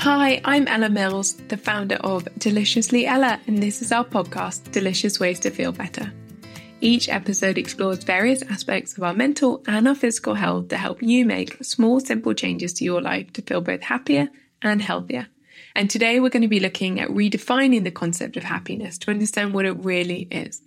[0.00, 5.20] Hi, I'm Ella Mills, the founder of Deliciously Ella, and this is our podcast, Delicious
[5.20, 6.10] Ways to Feel Better.
[6.80, 11.26] Each episode explores various aspects of our mental and our physical health to help you
[11.26, 14.30] make small, simple changes to your life to feel both happier
[14.62, 15.26] and healthier.
[15.76, 19.52] And today we're going to be looking at redefining the concept of happiness to understand
[19.52, 20.62] what it really is.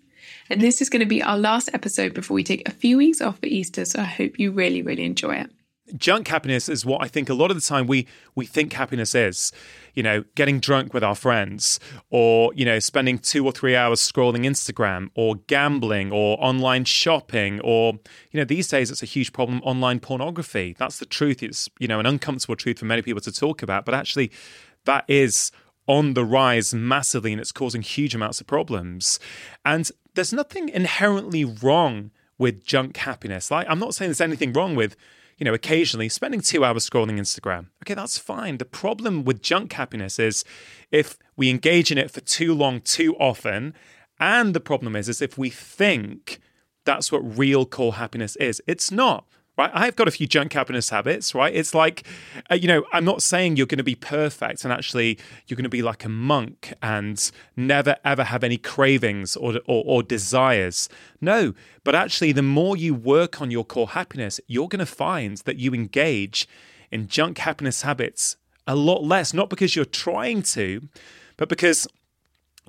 [0.47, 3.19] And this is going to be our last episode before we take a few weeks
[3.19, 5.49] off for Easter, so I hope you really, really enjoy it
[5.97, 9.13] junk happiness is what I think a lot of the time we we think happiness
[9.15, 9.51] is.
[9.93, 13.99] You know, getting drunk with our friends, or you know, spending two or three hours
[13.99, 17.93] scrolling Instagram, or gambling, or online shopping, or
[18.31, 19.61] you know, these days it's a huge problem.
[19.63, 20.75] Online pornography.
[20.77, 21.43] That's the truth.
[21.43, 24.31] It's you know an uncomfortable truth for many people to talk about, but actually,
[24.85, 25.51] that is
[25.87, 29.19] on the rise massively, and it's causing huge amounts of problems.
[29.65, 33.51] And there's nothing inherently wrong with junk happiness.
[33.51, 34.95] Like, I'm not saying there's anything wrong with
[35.37, 37.67] you know, occasionally spending two hours scrolling Instagram.
[37.83, 38.57] Okay, that's fine.
[38.57, 40.43] The problem with junk happiness is
[40.91, 43.73] if we engage in it for too long, too often.
[44.19, 46.39] And the problem is, is if we think
[46.85, 49.25] that's what real core happiness is, it's not
[49.57, 49.71] right?
[49.73, 51.53] I've got a few junk happiness habits, right?
[51.53, 52.03] It's like,
[52.49, 55.63] uh, you know, I'm not saying you're going to be perfect and actually you're going
[55.63, 60.89] to be like a monk and never ever have any cravings or, or, or desires.
[61.21, 65.37] No, but actually, the more you work on your core happiness, you're going to find
[65.39, 66.47] that you engage
[66.91, 70.87] in junk happiness habits a lot less, not because you're trying to,
[71.37, 71.87] but because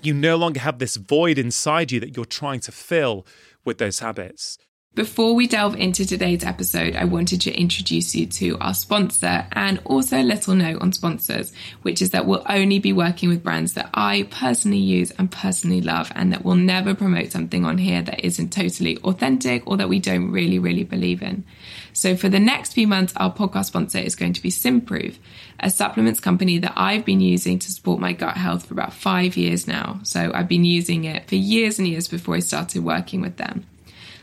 [0.03, 3.27] you no longer have this void inside you that you're trying to fill
[3.65, 4.59] with those habits.
[4.95, 9.81] Before we delve into today's episode, I wanted to introduce you to our sponsor and
[9.85, 13.73] also a little note on sponsors, which is that we'll only be working with brands
[13.73, 18.03] that I personally use and personally love, and that we'll never promote something on here
[18.03, 21.45] that isn't totally authentic or that we don't really, really believe in.
[21.93, 25.17] So for the next few months, our podcast sponsor is going to be Simprove,
[25.59, 29.37] a supplements company that I've been using to support my gut health for about five
[29.37, 29.99] years now.
[30.05, 33.67] So I've been using it for years and years before I started working with them.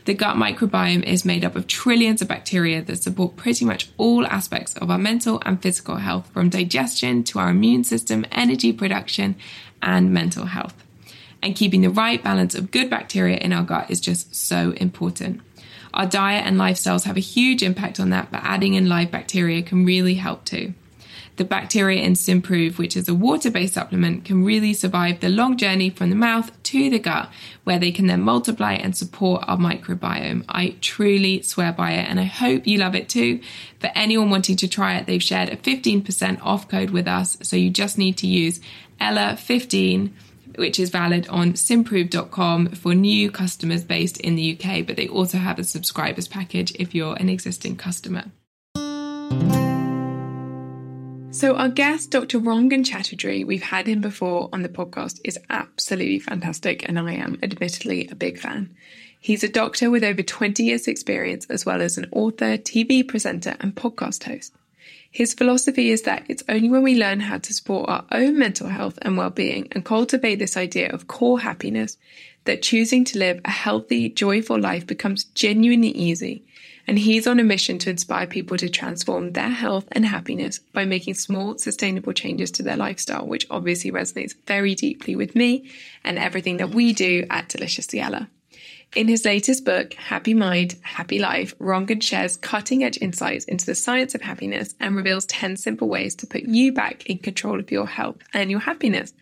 [0.04, 4.26] The gut microbiome is made up of trillions of bacteria that support pretty much all
[4.26, 9.36] aspects of our mental and physical health, from digestion to our immune system, energy production,
[9.80, 10.74] and mental health.
[11.40, 15.40] And keeping the right balance of good bacteria in our gut is just so important.
[15.94, 19.62] Our diet and lifestyles have a huge impact on that, but adding in live bacteria
[19.62, 20.74] can really help too.
[21.36, 25.56] The bacteria in Simprove, which is a water based supplement, can really survive the long
[25.56, 27.30] journey from the mouth to the gut,
[27.64, 30.44] where they can then multiply and support our microbiome.
[30.48, 33.40] I truly swear by it, and I hope you love it too.
[33.80, 37.56] For anyone wanting to try it, they've shared a 15% off code with us, so
[37.56, 38.60] you just need to use
[39.00, 40.10] Ella15
[40.56, 45.38] which is valid on simprove.com for new customers based in the UK, but they also
[45.38, 48.24] have a subscribers package if you're an existing customer.
[51.32, 52.38] So, our guest, Dr.
[52.38, 57.38] Rangan Chatterjee, we've had him before on the podcast, is absolutely fantastic, and I am
[57.42, 58.76] admittedly a big fan.
[59.18, 63.56] He's a doctor with over 20 years' experience, as well as an author, TV presenter,
[63.60, 64.52] and podcast host.
[65.12, 68.68] His philosophy is that it's only when we learn how to support our own mental
[68.68, 71.98] health and well being and cultivate this idea of core happiness
[72.44, 76.42] that choosing to live a healthy, joyful life becomes genuinely easy
[76.86, 80.86] and he's on a mission to inspire people to transform their health and happiness by
[80.86, 85.70] making small, sustainable changes to their lifestyle, which obviously resonates very deeply with me
[86.02, 88.28] and everything that we do at Deliciously Ella.
[88.94, 93.74] In his latest book, Happy Mind, Happy Life, Rangan shares cutting edge insights into the
[93.74, 97.70] science of happiness and reveals 10 simple ways to put you back in control of
[97.70, 99.14] your health and your happiness.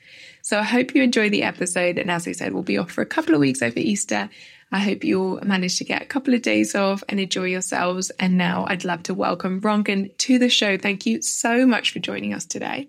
[0.42, 1.98] So I hope you enjoy the episode.
[1.98, 4.28] And as I said, we'll be off for a couple of weeks over Easter.
[4.72, 8.10] I hope you all manage to get a couple of days off and enjoy yourselves.
[8.18, 10.78] And now I'd love to welcome Rangan to the show.
[10.78, 12.88] Thank you so much for joining us today.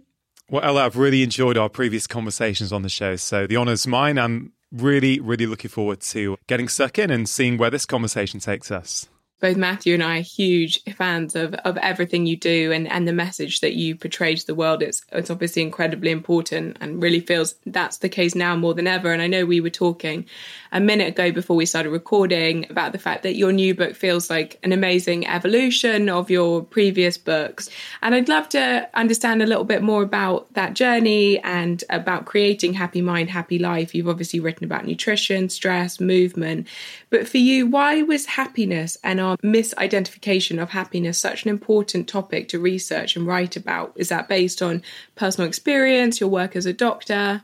[0.50, 3.18] Well, Ella, I've really enjoyed our previous conversations on the show.
[3.18, 4.18] So the honour's mine.
[4.18, 8.72] I'm really, really looking forward to getting stuck in and seeing where this conversation takes
[8.72, 9.08] us.
[9.42, 13.14] Both Matthew and I are huge fans of, of everything you do and, and the
[13.14, 14.84] message that you portray to the world.
[14.84, 19.12] It's, it's obviously incredibly important and really feels that's the case now more than ever.
[19.12, 20.26] And I know we were talking
[20.72, 24.30] a minute ago before we started recording about the fact that your new book feels
[24.30, 27.70] like an amazing evolution of your previous books.
[28.04, 32.74] And I'd love to understand a little bit more about that journey and about creating
[32.74, 33.96] Happy Mind, Happy Life.
[33.96, 36.68] You've obviously written about nutrition, stress, movement.
[37.12, 42.48] But for you, why was happiness and our misidentification of happiness such an important topic
[42.48, 43.92] to research and write about?
[43.98, 44.82] Is that based on
[45.16, 47.44] personal experience, your work as a doctor?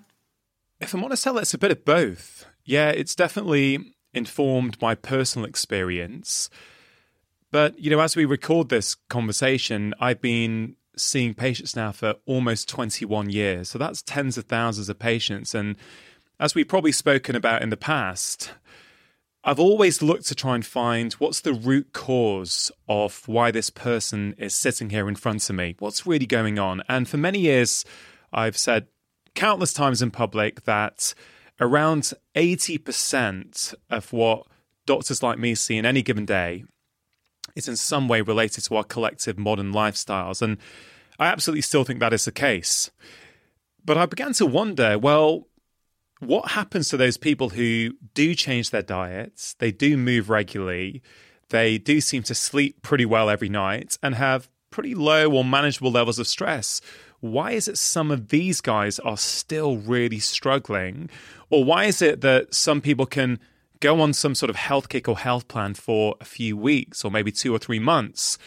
[0.80, 2.46] If I'm honest, it's a bit of both.
[2.64, 6.50] Yeah, it's definitely informed by personal experience.
[7.52, 12.70] But, you know, as we record this conversation, I've been seeing patients now for almost
[12.70, 13.70] 21 years.
[13.70, 15.54] So that's tens of thousands of patients.
[15.54, 15.75] And
[16.40, 18.52] as we've probably spoken about in the past,
[19.48, 24.36] I've always looked to try and find what's the root cause of why this person
[24.38, 25.78] is sitting here in front of me.
[25.80, 26.84] What's really going on?
[26.90, 27.86] And for many years,
[28.34, 28.88] I've said
[29.36, 31.14] countless times in public that
[31.62, 34.48] around 80% of what
[34.86, 36.66] doctors like me see in any given day
[37.56, 40.42] is in some way related to our collective modern lifestyles.
[40.42, 40.58] And
[41.20, 42.92] I absolutely still think that is the case.
[43.86, 45.48] But I began to wonder well,
[46.19, 51.02] what happens to those people who do change their diets, they do move regularly,
[51.50, 55.92] they do seem to sleep pretty well every night, and have pretty low or manageable
[55.92, 56.81] levels of stress?
[57.19, 61.10] Why is it some of these guys are still really struggling?
[61.50, 63.40] Or why is it that some people can
[63.80, 67.12] go on some sort of health kick or health plan for a few weeks or
[67.12, 68.38] maybe two or three months,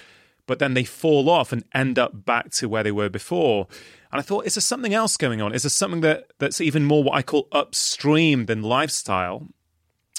[0.46, 3.66] but then they fall off and end up back to where they were before?
[4.12, 5.54] And I thought, is there something else going on?
[5.54, 9.46] Is there something that, that's even more what I call upstream than lifestyle?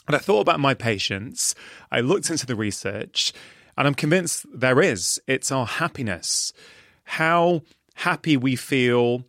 [0.07, 1.55] And I thought about my patients,
[1.91, 3.33] I looked into the research,
[3.77, 5.21] and I'm convinced there is.
[5.27, 6.53] It's our happiness.
[7.03, 7.61] How
[7.95, 9.25] happy we feel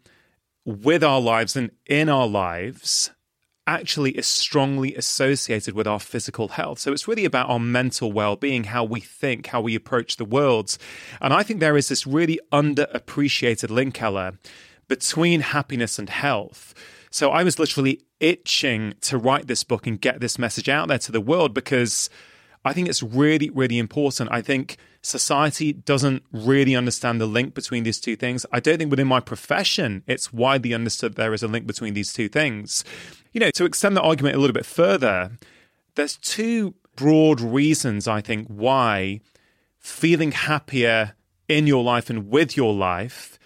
[0.65, 3.11] with our lives and in our lives
[3.67, 6.79] actually is strongly associated with our physical health.
[6.79, 10.25] So it's really about our mental well being, how we think, how we approach the
[10.25, 10.77] world.
[11.21, 14.35] And I think there is this really underappreciated link, Ella,
[14.89, 16.75] between happiness and health.
[17.11, 20.99] So I was literally itching to write this book and get this message out there
[20.99, 22.09] to the world because
[22.65, 24.31] I think it's really, really important.
[24.33, 28.47] I think society doesn't really understand the link between these two things.
[28.53, 32.13] I don't think within my profession it's widely understood there is a link between these
[32.13, 32.85] two things.
[33.33, 35.33] You know, to extend the argument a little bit further,
[35.97, 39.21] there's two broad reasons, I think, why
[39.79, 41.15] feeling happier
[41.49, 43.39] in your life and with your life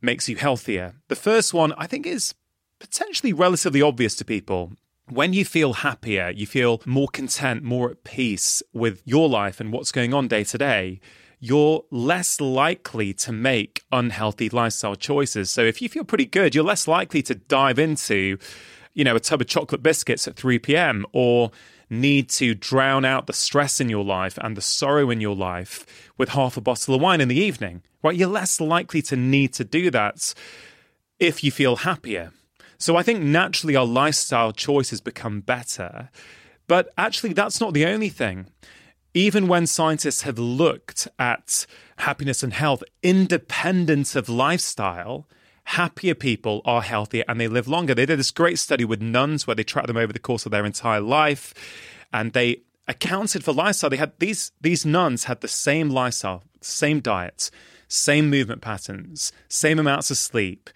[0.00, 0.94] makes you healthier.
[1.08, 2.34] The first one, I think, is
[2.78, 4.72] potentially relatively obvious to people
[5.12, 9.72] when you feel happier, you feel more content, more at peace with your life and
[9.72, 11.00] what's going on day to day,
[11.38, 15.50] you're less likely to make unhealthy lifestyle choices.
[15.50, 18.38] So if you feel pretty good, you're less likely to dive into,
[18.94, 21.04] you know, a tub of chocolate biscuits at 3 p.m.
[21.12, 21.50] or
[21.90, 25.84] need to drown out the stress in your life and the sorrow in your life
[26.16, 27.82] with half a bottle of wine in the evening.
[28.02, 28.16] Right?
[28.16, 30.32] You're less likely to need to do that
[31.18, 32.32] if you feel happier.
[32.82, 36.10] So I think naturally our lifestyle choices become better.
[36.66, 38.46] But actually, that's not the only thing.
[39.14, 41.64] Even when scientists have looked at
[41.98, 45.28] happiness and health independent of lifestyle,
[45.64, 47.94] happier people are healthier and they live longer.
[47.94, 50.50] They did this great study with nuns where they tracked them over the course of
[50.50, 51.54] their entire life
[52.12, 53.90] and they accounted for lifestyle.
[53.90, 57.52] They had these these nuns had the same lifestyle, same diets,
[57.86, 60.68] same movement patterns, same amounts of sleep.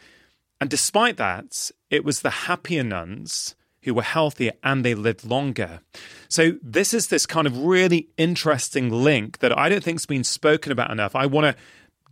[0.60, 5.80] And despite that, it was the happier nuns who were healthier and they lived longer.
[6.28, 10.72] So, this is this kind of really interesting link that I don't think's been spoken
[10.72, 11.14] about enough.
[11.14, 11.62] I want to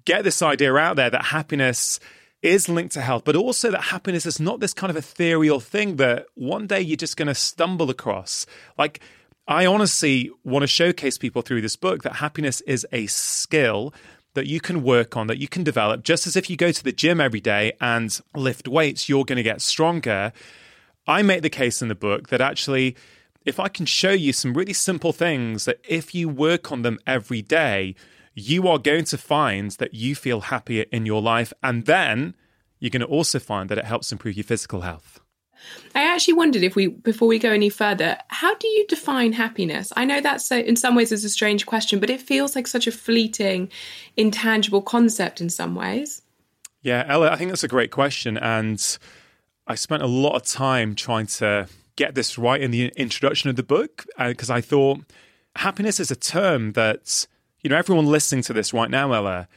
[0.04, 1.98] get this idea out there that happiness
[2.42, 5.96] is linked to health, but also that happiness is not this kind of ethereal thing
[5.96, 8.46] that one day you're just going to stumble across.
[8.78, 9.00] Like,
[9.48, 13.92] I honestly want to showcase people through this book that happiness is a skill
[14.34, 16.84] that you can work on, that you can develop, just as if you go to
[16.84, 20.32] the gym every day and lift weights, you're going to get stronger.
[21.06, 22.96] I make the case in the book that actually,
[23.44, 26.98] if I can show you some really simple things that if you work on them
[27.06, 27.94] every day,
[28.34, 31.52] you are going to find that you feel happier in your life.
[31.62, 32.34] And then
[32.80, 35.20] you're going to also find that it helps improve your physical health.
[35.94, 39.92] I actually wondered if we, before we go any further, how do you define happiness?
[39.96, 42.86] I know that's in some ways is a strange question, but it feels like such
[42.86, 43.70] a fleeting,
[44.16, 46.22] intangible concept in some ways.
[46.82, 48.36] Yeah, Ella, I think that's a great question.
[48.36, 48.98] And
[49.66, 53.56] I spent a lot of time trying to get this right in the introduction of
[53.56, 55.00] the book because uh, I thought
[55.56, 57.26] happiness is a term that,
[57.62, 59.48] you know, everyone listening to this right now, Ella,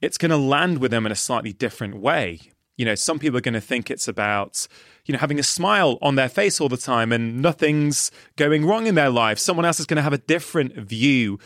[0.00, 2.52] it's going to land with them in a slightly different way.
[2.78, 4.66] You know, some people are going to think it's about,
[5.04, 8.86] you know, having a smile on their face all the time and nothing's going wrong
[8.86, 9.38] in their life.
[9.38, 11.38] Someone else is going to have a different view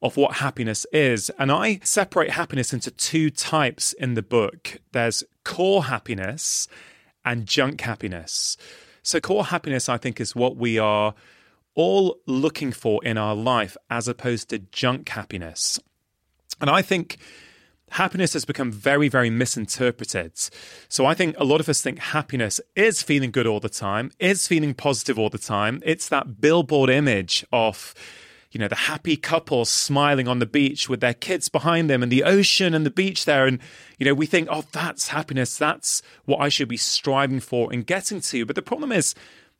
[0.00, 1.30] of what happiness is.
[1.38, 6.68] And I separate happiness into two types in the book there's core happiness
[7.24, 8.56] and junk happiness.
[9.02, 11.14] So, core happiness, I think, is what we are
[11.74, 15.78] all looking for in our life as opposed to junk happiness.
[16.60, 17.18] And I think
[17.96, 20.32] happiness has become very, very misinterpreted.
[20.88, 24.12] So I think a lot of us think happiness is feeling good all the time,
[24.18, 25.82] is feeling positive all the time.
[25.82, 27.94] It's that billboard image of,
[28.50, 32.12] you know, the happy couple smiling on the beach with their kids behind them and
[32.12, 33.46] the ocean and the beach there.
[33.46, 33.60] And,
[33.98, 35.56] you know, we think, oh, that's happiness.
[35.56, 38.44] That's what I should be striving for and getting to.
[38.44, 39.14] But the problem is,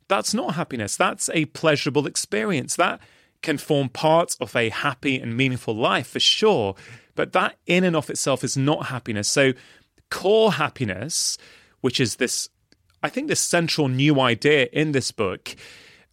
[0.07, 0.95] that's not happiness.
[0.95, 2.75] That's a pleasurable experience.
[2.75, 2.99] That
[3.41, 6.75] can form part of a happy and meaningful life for sure.
[7.17, 9.27] But that in and of itself is not happiness.
[9.27, 9.51] So,
[10.09, 11.37] core happiness,
[11.81, 12.47] which is this,
[13.03, 15.55] I think, this central new idea in this book.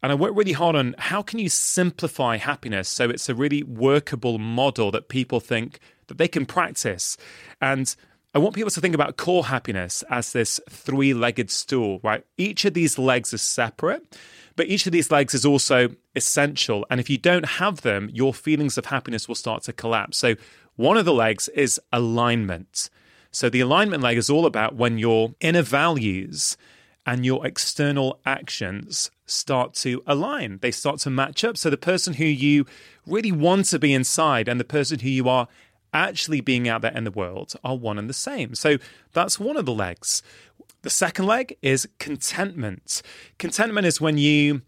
[0.02, 3.62] And I work really hard on how can you simplify happiness so it's a really
[3.62, 7.16] workable model that people think that they can practice.
[7.60, 7.94] And
[8.34, 12.24] I want people to think about core happiness as this three legged stool, right?
[12.36, 14.18] Each of these legs is separate,
[14.56, 16.84] but each of these legs is also essential.
[16.90, 20.18] And if you don't have them, your feelings of happiness will start to collapse.
[20.18, 20.34] So,
[20.76, 22.90] one of the legs is alignment.
[23.30, 26.56] So, the alignment leg is all about when your inner values
[27.06, 30.58] and your external actions start to align.
[30.62, 31.56] They start to match up.
[31.56, 32.66] So, the person who you
[33.06, 35.48] really want to be inside and the person who you are
[35.94, 38.54] actually being out there in the world are one and the same.
[38.54, 38.76] So
[39.12, 40.22] that's one of the legs.
[40.82, 43.00] The second leg is contentment.
[43.38, 44.62] Contentment is when you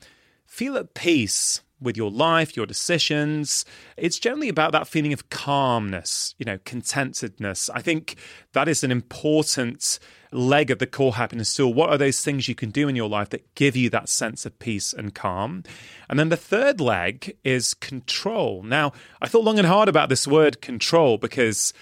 [0.46, 3.64] feel at peace with your life, your decisions.
[3.96, 7.68] It's generally about that feeling of calmness, you know, contentedness.
[7.74, 8.16] I think
[8.52, 9.98] that is an important
[10.32, 11.72] leg of the core happiness tool.
[11.72, 14.46] What are those things you can do in your life that give you that sense
[14.46, 15.64] of peace and calm?
[16.08, 18.62] And then the third leg is control.
[18.62, 21.72] Now, I thought long and hard about this word control because,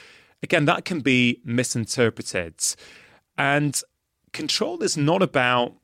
[0.43, 2.55] again, that can be misinterpreted.
[3.39, 3.81] And
[4.33, 5.75] control is not about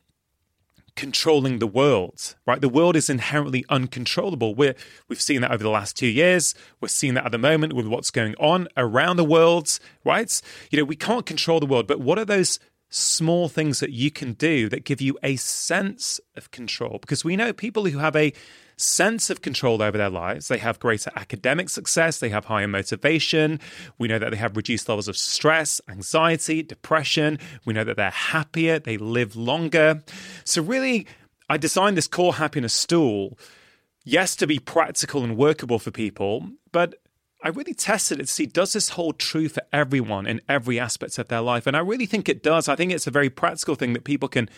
[1.00, 2.61] controlling the world, right?
[2.61, 4.54] The world is inherently uncontrollable.
[4.54, 4.75] We're,
[5.09, 6.54] we've seen that over the last two years.
[6.78, 10.30] We're seeing that at the moment with what's going on around the world, right?
[10.71, 12.59] You know, we can't control the world, but what are those
[12.90, 16.99] small things that you can do that give you a sense of control?
[17.00, 18.32] Because we know people who have a
[18.80, 20.49] sense of control over their lives.
[20.49, 23.61] They have greater academic success, they have higher motivation.
[23.99, 27.38] We know that they have reduced levels of stress, anxiety, depression.
[27.64, 30.02] We know that they're happier, they live longer.
[30.44, 31.06] So, really,
[31.49, 33.38] I designed this core happiness stool,
[34.04, 36.94] yes, to be practical and workable for people, but
[37.42, 41.18] I really tested it to see does this hold true for everyone in every aspect
[41.18, 41.66] of their life?
[41.66, 42.68] And I really think it does.
[42.68, 44.50] I think it's a very practical thing that people can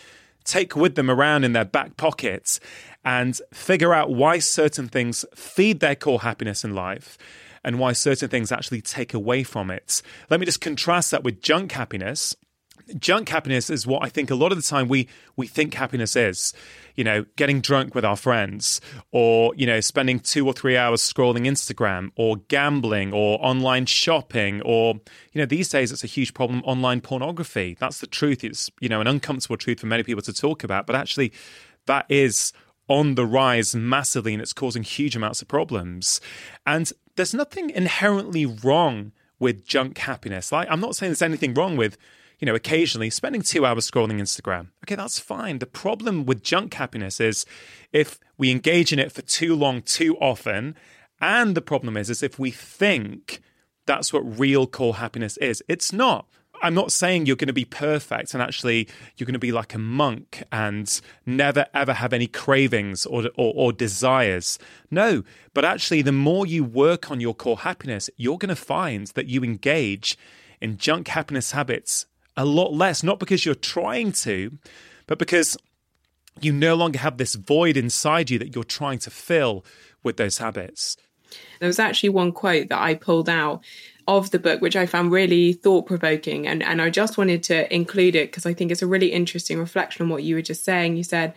[0.43, 2.59] take with them around in their back pockets
[3.05, 7.17] and figure out why certain things feed their core happiness in life
[7.63, 10.01] and why certain things actually take away from it.
[10.29, 12.35] Let me just contrast that with junk happiness.
[12.99, 16.15] Junk happiness is what I think a lot of the time we we think happiness
[16.15, 16.53] is.
[16.95, 18.79] You know, getting drunk with our friends,
[19.11, 24.61] or you know, spending two or three hours scrolling Instagram, or gambling, or online shopping,
[24.61, 24.95] or
[25.31, 26.61] you know, these days it's a huge problem.
[26.65, 27.75] Online pornography.
[27.79, 28.43] That's the truth.
[28.43, 31.33] It's you know an uncomfortable truth for many people to talk about, but actually,
[31.85, 32.53] that is
[32.87, 36.19] on the rise massively and it's causing huge amounts of problems.
[36.65, 40.51] And there's nothing inherently wrong with junk happiness.
[40.51, 41.97] Like, I'm not saying there's anything wrong with,
[42.39, 44.67] you know, occasionally spending two hours scrolling Instagram.
[44.83, 45.59] Okay, that's fine.
[45.59, 47.45] The problem with junk happiness is
[47.91, 50.75] if we engage in it for too long, too often.
[51.21, 53.41] And the problem is, is if we think
[53.85, 56.27] that's what real core happiness is, it's not.
[56.61, 58.87] I'm not saying you're going to be perfect and actually
[59.17, 63.53] you're going to be like a monk and never ever have any cravings or, or,
[63.53, 64.57] or desires.
[64.89, 65.23] No,
[65.53, 69.27] but actually, the more you work on your core happiness, you're going to find that
[69.27, 70.17] you engage
[70.61, 74.57] in junk happiness habits a lot less, not because you're trying to,
[75.07, 75.57] but because
[76.41, 79.63] you no longer have this void inside you that you're trying to fill
[80.01, 80.97] with those habits.
[81.59, 83.63] There was actually one quote that I pulled out
[84.07, 86.47] of the book, which I found really thought provoking.
[86.47, 89.57] And, and I just wanted to include it because I think it's a really interesting
[89.57, 90.97] reflection on what you were just saying.
[90.97, 91.33] You said,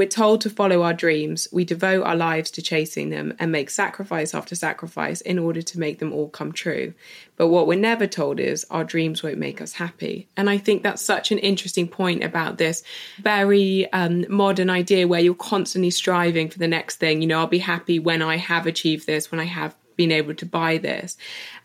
[0.00, 3.68] We're told to follow our dreams, we devote our lives to chasing them and make
[3.68, 6.94] sacrifice after sacrifice in order to make them all come true.
[7.36, 10.26] But what we're never told is our dreams won't make us happy.
[10.38, 12.82] And I think that's such an interesting point about this
[13.18, 17.20] very um, modern idea where you're constantly striving for the next thing.
[17.20, 20.32] You know, I'll be happy when I have achieved this, when I have been able
[20.32, 21.18] to buy this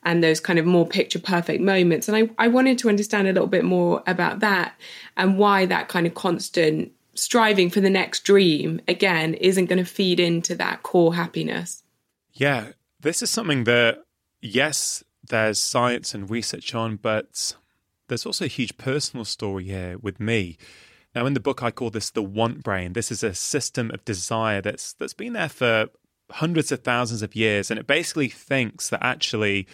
[0.03, 2.09] and those kind of more picture perfect moments.
[2.09, 4.75] And I, I wanted to understand a little bit more about that
[5.15, 9.89] and why that kind of constant striving for the next dream again isn't going to
[9.89, 11.83] feed into that core happiness.
[12.33, 14.03] Yeah, this is something that,
[14.41, 17.55] yes, there's science and research on, but
[18.07, 20.57] there's also a huge personal story here with me.
[21.15, 22.93] Now, in the book, I call this the want brain.
[22.93, 25.87] This is a system of desire that's that's been there for
[26.29, 29.65] hundreds of thousands of years, and it basically thinks that actually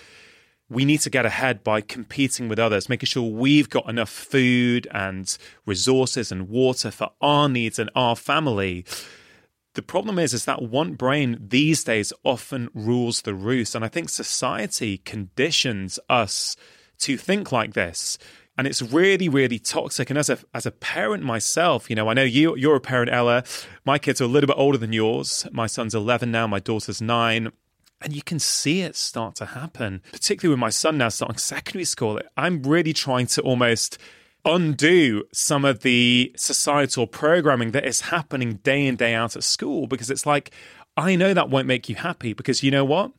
[0.72, 4.88] we need to get ahead by competing with others, making sure we've got enough food
[4.92, 8.86] and resources and water for our needs and our family.
[9.74, 13.76] The problem is, is that want brain these days often rules the roost.
[13.76, 16.56] And I think society conditions us
[17.00, 18.18] to think like this.
[18.58, 20.10] And it's really, really toxic.
[20.10, 23.12] And as a as a parent myself, you know, I know you you're a parent,
[23.12, 23.44] Ella.
[23.86, 25.48] My kids are a little bit older than yours.
[25.52, 27.52] My son's eleven now, my daughter's nine.
[28.02, 31.86] And you can see it start to happen, particularly with my son now starting secondary
[31.86, 32.20] school.
[32.36, 33.98] I'm really trying to almost
[34.44, 39.86] undo some of the societal programming that is happening day in, day out at school
[39.86, 40.52] because it's like,
[40.98, 43.12] I know that won't make you happy because you know what?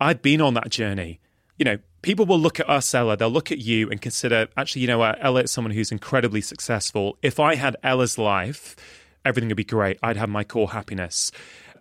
[0.00, 1.20] I've been on that journey.
[1.58, 4.82] You know, people will look at us, Ella, they'll look at you and consider, actually,
[4.82, 5.18] you know what?
[5.20, 7.18] Ella is someone who's incredibly successful.
[7.22, 8.76] If I had Ella's life,
[9.24, 9.98] everything would be great.
[10.02, 11.32] I'd have my core happiness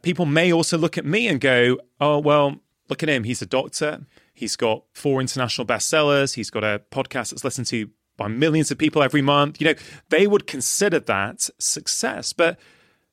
[0.01, 2.57] people may also look at me and go, oh, well,
[2.89, 3.23] look at him.
[3.23, 4.05] He's a doctor.
[4.33, 6.35] He's got four international bestsellers.
[6.35, 9.59] He's got a podcast that's listened to by millions of people every month.
[9.61, 9.75] You know,
[10.09, 12.33] they would consider that success.
[12.33, 12.59] But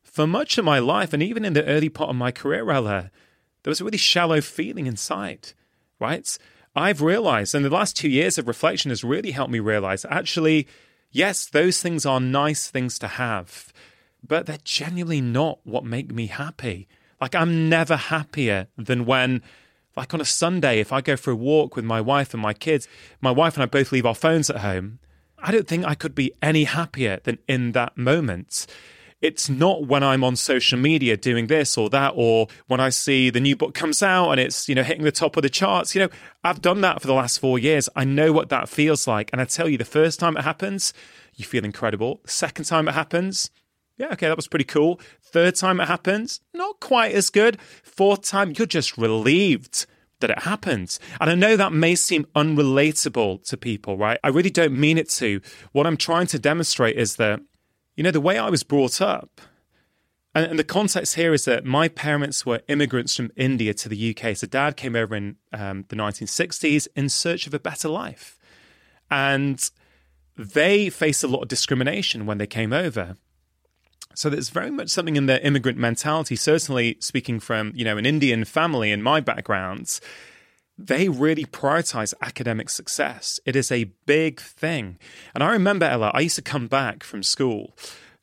[0.03, 3.11] for much of my life, and even in the early part of my career, Ella,
[3.63, 5.53] there was a really shallow feeling inside,
[5.99, 6.39] right?
[6.75, 10.69] I've realized, and the last two years of reflection has really helped me realize actually,
[11.11, 13.73] yes, those things are nice things to have
[14.27, 16.89] but they're genuinely not what make me happy.
[17.21, 19.43] Like, I'm never happier than when,
[19.97, 22.53] like on a Sunday, if I go for a walk with my wife and my
[22.53, 22.89] kids,
[23.21, 24.99] my wife and I both leave our phones at home.
[25.39, 28.67] I don't think I could be any happier than in that moment.
[29.23, 33.31] It's not when I'm on social media doing this or that, or when I see
[33.31, 35.95] the new book comes out and it's, you know, hitting the top of the charts.
[35.95, 36.09] You know,
[36.45, 37.89] I've done that for the last four years.
[37.97, 39.31] I know what that feels like.
[39.33, 40.93] And I tell you, the first time it happens,
[41.35, 42.21] you feel incredible.
[42.25, 43.51] The second time it happens,
[43.97, 45.01] yeah, okay, that was pretty cool.
[45.23, 47.61] Third time it happens, not quite as good.
[47.83, 49.87] Fourth time, you're just relieved
[50.21, 50.99] that it happens.
[51.21, 54.19] And I know that may seem unrelatable to people, right?
[54.25, 55.41] I really don't mean it to.
[55.73, 57.41] What I'm trying to demonstrate is that,
[57.97, 59.41] you know, the way I was brought up,
[60.35, 64.15] and, and the context here is that my parents were immigrants from India to the
[64.15, 64.37] UK.
[64.37, 68.39] So dad came over in um, the 1960s in search of a better life.
[69.11, 69.71] And
[70.37, 73.17] they faced a lot of discrimination when they came over.
[74.17, 76.37] So there's very much something in their immigrant mentality.
[76.37, 80.01] Certainly, speaking from you know an Indian family in my background,
[80.79, 83.39] they really prioritize academic success.
[83.45, 84.99] It is a big thing.
[85.35, 87.77] And I remember Ella, I used to come back from school.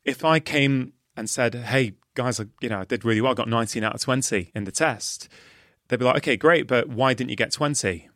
[0.04, 3.30] If I came and said, "Hey guys, you know, I did really well.
[3.30, 5.28] I got 19 out of 20 in the test,"
[5.86, 8.08] they'd be like, "Okay, great, but why didn't you get 20?"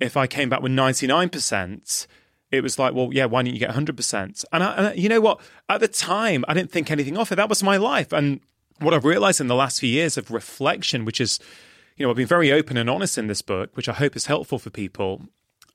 [0.00, 2.08] If I came back with 99 percent
[2.50, 4.44] it was like, well, yeah, why didn't you get 100%?
[4.52, 5.40] And, I, and you know what?
[5.68, 7.36] At the time, I didn't think anything of it.
[7.36, 8.12] That was my life.
[8.12, 8.40] And
[8.78, 11.38] what I've realized in the last few years of reflection, which is,
[11.96, 14.26] you know, I've been very open and honest in this book, which I hope is
[14.26, 15.22] helpful for people.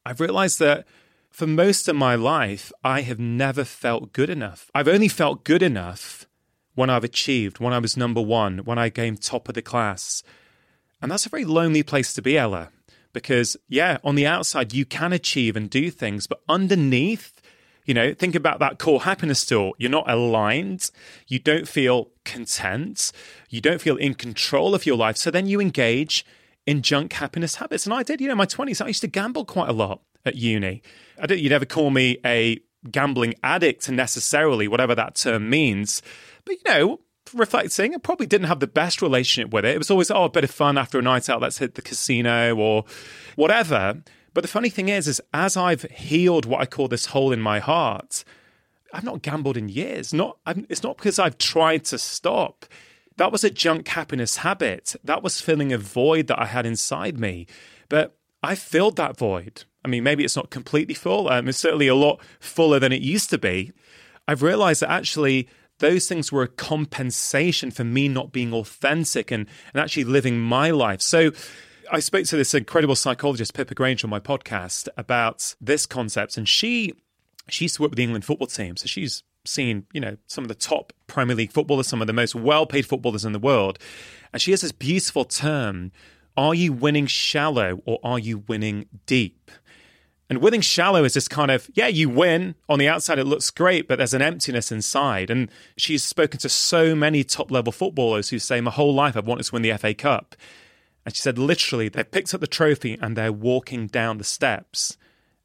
[0.06, 0.86] I've realized that
[1.30, 4.72] for most of my life, I have never felt good enough.
[4.74, 6.26] I've only felt good enough
[6.76, 10.24] when I've achieved, when I was number one, when I came top of the class.
[11.02, 12.70] And that's a very lonely place to be, Ella
[13.13, 17.41] because yeah, on the outside you can achieve and do things, but underneath,
[17.86, 19.73] you know, think about that core happiness store.
[19.78, 20.89] You're not aligned.
[21.28, 23.12] You don't feel content.
[23.49, 25.17] You don't feel in control of your life.
[25.17, 26.26] So then you engage
[26.65, 27.86] in junk happiness habits.
[27.86, 30.36] And I did, you know, my 20s, I used to gamble quite a lot at
[30.36, 30.82] uni.
[31.21, 36.02] I don't, you'd ever call me a gambling addict necessarily, whatever that term means.
[36.45, 36.99] But, you know,
[37.34, 39.76] reflecting, I probably didn't have the best relationship with it.
[39.76, 41.82] It was always, oh, a bit of fun after a night out, let's hit the
[41.82, 42.86] casino or
[43.36, 44.02] whatever.
[44.34, 47.41] But the funny thing is, is as I've healed what I call this hole in
[47.41, 48.24] my heart,
[48.93, 50.13] I've not gambled in years.
[50.13, 52.65] Not, I'm, it's not because I've tried to stop.
[53.17, 54.96] That was a junk happiness habit.
[55.04, 57.48] That was filling a void that I had inside me.
[57.89, 59.63] But I filled that void.
[59.86, 61.30] I mean, maybe it's not completely full.
[61.30, 63.72] Um, it's certainly a lot fuller than it used to be.
[64.28, 65.50] I've realized that actually
[65.84, 70.72] those things were a compensation for me not being authentic and, and actually living my
[70.72, 71.02] life.
[71.02, 71.32] So
[71.91, 76.48] I spoke to this incredible psychologist, Pippa Grange, on my podcast about this concept, and
[76.48, 76.93] she
[77.50, 80.46] she used to work with the England football team, so she's seen you know some
[80.46, 83.78] of the top Premier League footballers, some of the most well-paid footballers in the world,
[84.32, 85.91] and she has this beautiful term:
[86.38, 89.52] "Are you winning shallow or are you winning deep?"
[90.30, 92.56] And winning shallow is this kind of, yeah, you win.
[92.70, 95.30] On the outside, it looks great, but there's an emptiness inside.
[95.30, 99.28] And she's spoken to so many top level footballers who say, My whole life I've
[99.28, 100.36] wanted to win the FA Cup.
[101.06, 104.98] And she said, literally, they've picked up the trophy and they're walking down the steps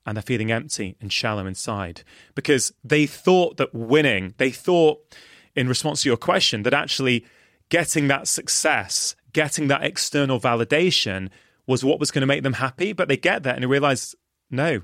[0.07, 2.03] and they're feeling empty and shallow inside
[2.35, 5.17] because they thought that winning, they thought,
[5.55, 7.27] in response to your question, that actually
[7.69, 11.29] getting that success, getting that external validation
[11.67, 12.93] was what was going to make them happy.
[12.93, 14.15] But they get that and they realize,
[14.51, 14.81] no,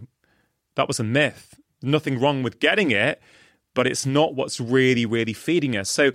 [0.77, 1.61] that was a myth.
[1.83, 3.21] Nothing wrong with getting it,
[3.75, 5.91] but it's not what's really, really feeding us.
[5.91, 6.13] So,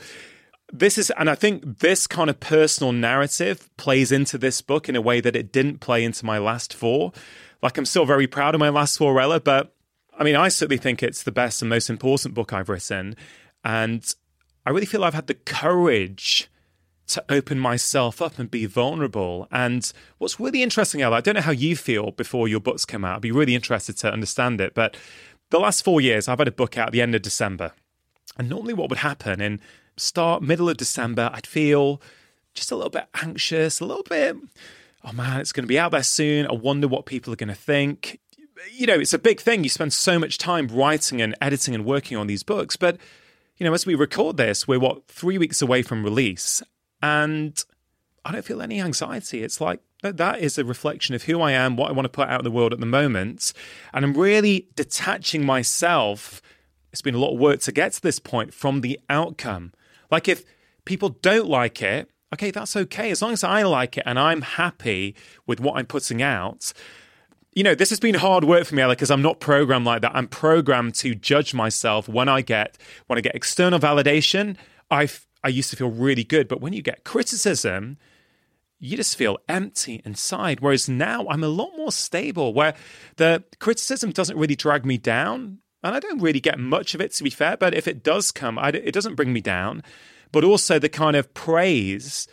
[0.72, 4.96] this is, and I think this kind of personal narrative plays into this book in
[4.96, 7.12] a way that it didn't play into my last four.
[7.64, 9.74] Like, I'm still very proud of my last four, Ella, but
[10.18, 13.16] I mean, I certainly think it's the best and most important book I've written.
[13.64, 14.14] And
[14.66, 16.50] I really feel I've had the courage
[17.10, 19.48] to open myself up and be vulnerable.
[19.52, 23.04] And what's really interesting, Ella, I don't know how you feel before your books come
[23.04, 23.18] out.
[23.18, 24.74] I'd be really interested to understand it.
[24.74, 24.96] But
[25.50, 27.74] the last four years, I've had a book out at the end of December.
[28.38, 29.60] And normally, what would happen in
[29.98, 32.02] start, middle of December, I'd feel
[32.54, 34.36] just a little bit anxious, a little bit,
[35.04, 36.48] oh man, it's going to be out there soon.
[36.48, 38.20] I wonder what people are going to think.
[38.72, 39.64] You know, it's a big thing.
[39.64, 42.76] You spend so much time writing and editing and working on these books.
[42.76, 42.98] But,
[43.58, 46.62] you know, as we record this, we're what, three weeks away from release.
[47.02, 47.64] And
[48.26, 49.44] I don't feel any anxiety.
[49.44, 52.30] It's like, that is a reflection of who I am, what I want to put
[52.30, 53.54] out in the world at the moment.
[53.94, 56.42] And I'm really detaching myself.
[56.92, 59.74] It's been a lot of work to get to this point from the outcome.
[60.10, 60.44] Like if
[60.86, 63.12] people don't like it, okay, that's okay.
[63.12, 66.72] As long as I like it and I'm happy with what I'm putting out.
[67.54, 70.02] You know, this has been hard work for me, Ella, because I'm not programmed like
[70.04, 70.16] that.
[70.16, 74.56] I'm programmed to judge myself when I get when I get external validation.
[74.92, 75.10] I
[75.44, 77.98] I used to feel really good, but when you get criticism,
[78.80, 80.62] you just feel empty inside.
[80.62, 82.74] Whereas now I'm a lot more stable, where
[83.18, 85.60] the criticism doesn't really drag me down.
[85.82, 88.32] And I don't really get much of it, to be fair, but if it does
[88.32, 89.82] come, I, it doesn't bring me down.
[90.32, 92.28] But also, the kind of praise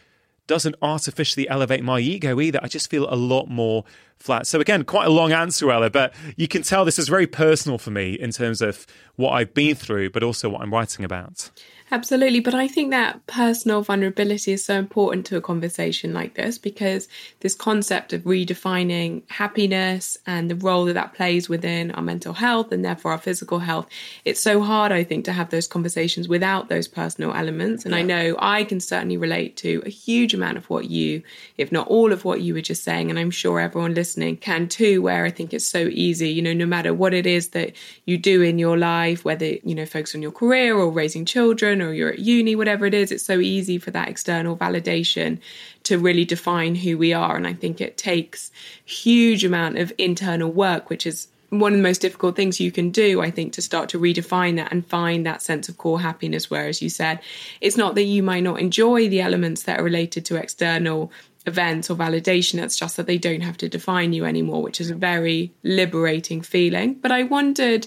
[0.47, 2.61] doesn't artificially elevate my ego either.
[2.63, 3.85] I just feel a lot more
[4.17, 4.47] flat.
[4.47, 7.79] So, again, quite a long answer, Ella, but you can tell this is very personal
[7.79, 11.51] for me in terms of what I've been through, but also what I'm writing about.
[11.93, 12.41] Absolutely.
[12.41, 17.07] But I think that personal vulnerability is so important to a conversation like this because
[17.41, 22.73] this concept of redefining happiness and the role that that plays within our mental health
[22.73, 23.87] and therefore our physical health,
[24.25, 27.85] it's so hard, I think, to have those conversations without those personal elements.
[27.85, 28.01] And yeah.
[28.01, 31.23] I know I can certainly relate to a huge amount of what you,
[31.57, 33.11] if not all of what you were just saying.
[33.11, 36.53] And I'm sure everyone listening can too, where I think it's so easy, you know,
[36.53, 37.75] no matter what it is that
[38.07, 41.76] you do in your life, whether, you know, focus on your career or raising children
[41.83, 45.39] or you're at uni, whatever it is, it's so easy for that external validation
[45.85, 47.37] to really define who we are.
[47.37, 48.51] And I think it takes
[48.85, 52.91] huge amount of internal work, which is one of the most difficult things you can
[52.91, 56.51] do, I think, to start to redefine that and find that sense of core happiness.
[56.51, 57.21] Where, as you said,
[57.61, 61.13] it's not that you might not enjoy the elements that are related to external
[61.47, 64.91] events or validation, it's just that they don't have to define you anymore, which is
[64.91, 66.95] a very liberating feeling.
[66.95, 67.87] But I wondered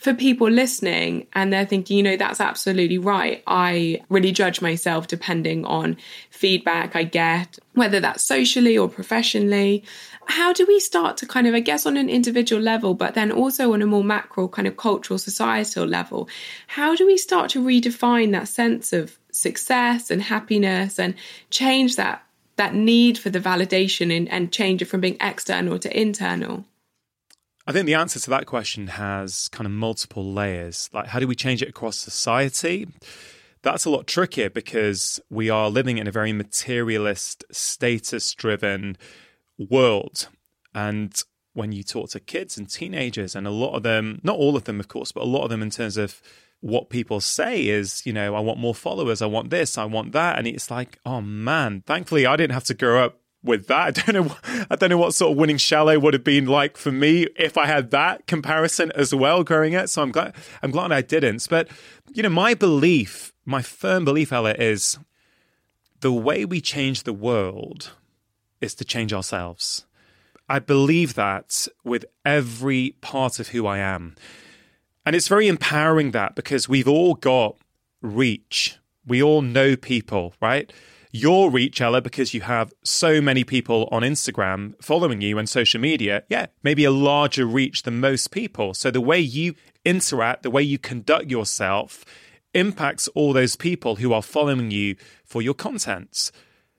[0.00, 3.42] for people listening and they're thinking, you know, that's absolutely right.
[3.46, 5.98] I really judge myself depending on
[6.30, 9.84] feedback I get, whether that's socially or professionally.
[10.24, 13.30] How do we start to kind of, I guess, on an individual level, but then
[13.30, 16.30] also on a more macro kind of cultural, societal level,
[16.66, 21.14] how do we start to redefine that sense of success and happiness and
[21.50, 22.24] change that?
[22.56, 26.64] That need for the validation and, and change it from being external to internal?
[27.70, 30.90] I think the answer to that question has kind of multiple layers.
[30.92, 32.88] Like, how do we change it across society?
[33.62, 38.98] That's a lot trickier because we are living in a very materialist, status driven
[39.56, 40.26] world.
[40.74, 41.14] And
[41.52, 44.64] when you talk to kids and teenagers, and a lot of them, not all of
[44.64, 46.20] them, of course, but a lot of them in terms of
[46.58, 50.10] what people say is, you know, I want more followers, I want this, I want
[50.10, 50.38] that.
[50.38, 53.98] And it's like, oh man, thankfully I didn't have to grow up with that.
[54.08, 54.36] I don't know.
[54.70, 57.56] I don't know what sort of winning shallow would have been like for me if
[57.56, 59.88] I had that comparison as well growing up.
[59.88, 60.34] So I'm glad.
[60.62, 61.46] I'm glad I didn't.
[61.48, 61.68] But
[62.12, 64.98] you know, my belief, my firm belief, Ella, is
[66.00, 67.92] the way we change the world
[68.60, 69.86] is to change ourselves.
[70.48, 74.16] I believe that with every part of who I am.
[75.06, 77.56] And it's very empowering that because we've all got
[78.02, 78.76] reach.
[79.06, 80.72] We all know people, right?
[81.12, 85.80] Your reach, Ella, because you have so many people on Instagram following you and social
[85.80, 88.74] media, yeah, maybe a larger reach than most people.
[88.74, 92.04] So the way you interact, the way you conduct yourself
[92.54, 94.94] impacts all those people who are following you
[95.24, 96.30] for your content.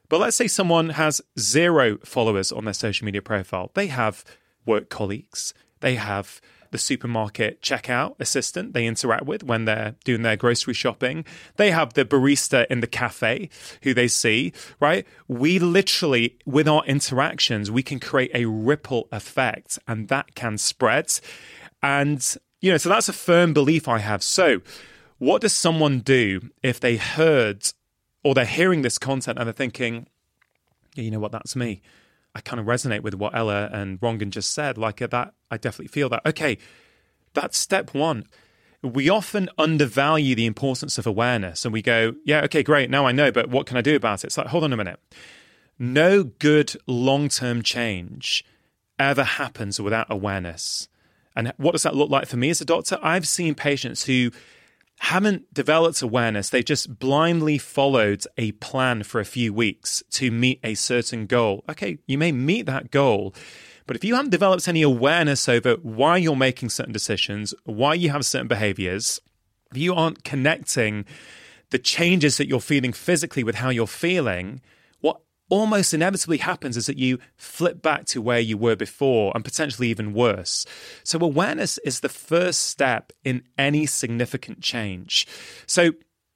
[0.07, 3.71] But let's say someone has zero followers on their social media profile.
[3.73, 4.23] They have
[4.65, 6.39] work colleagues, they have
[6.71, 11.23] the supermarket checkout assistant they interact with when they're doing their grocery shopping.
[11.57, 13.49] They have the barista in the cafe
[13.83, 15.05] who they see, right?
[15.27, 21.11] We literally, with our interactions, we can create a ripple effect and that can spread.
[21.83, 22.25] And,
[22.61, 24.23] you know, so that's a firm belief I have.
[24.23, 24.61] So,
[25.17, 27.67] what does someone do if they heard
[28.23, 30.07] or they're hearing this content and they're thinking,
[30.95, 31.81] yeah, you know what, that's me.
[32.33, 34.77] I kind of resonate with what Ella and Rangan just said.
[34.77, 36.25] Like uh, that, I definitely feel that.
[36.25, 36.57] Okay,
[37.33, 38.25] that's step one.
[38.81, 43.11] We often undervalue the importance of awareness and we go, yeah, okay, great, now I
[43.11, 44.27] know, but what can I do about it?
[44.27, 44.99] It's like, hold on a minute.
[45.77, 48.43] No good long term change
[48.97, 50.87] ever happens without awareness.
[51.35, 52.97] And what does that look like for me as a doctor?
[53.01, 54.31] I've seen patients who
[55.01, 56.49] haven't developed awareness.
[56.51, 61.63] They've just blindly followed a plan for a few weeks to meet a certain goal.
[61.67, 63.33] Okay, you may meet that goal,
[63.87, 68.11] but if you haven't developed any awareness over why you're making certain decisions, why you
[68.11, 69.19] have certain behaviors,
[69.71, 71.05] if you aren't connecting
[71.71, 74.61] the changes that you're feeling physically with how you're feeling,
[75.51, 79.89] almost inevitably happens is that you flip back to where you were before and potentially
[79.89, 80.65] even worse.
[81.03, 85.27] So, awareness is the first step in any significant change.
[85.67, 85.91] So,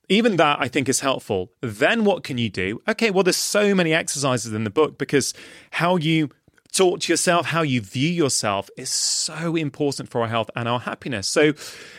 [0.09, 1.51] even that I think is helpful.
[1.61, 2.81] Then what can you do?
[2.87, 5.33] Okay, well, there's so many exercises in the book because
[5.71, 6.29] how you
[6.71, 10.81] talk to yourself, how you view yourself is so important for our health and our
[10.81, 11.27] happiness.
[11.27, 11.53] So,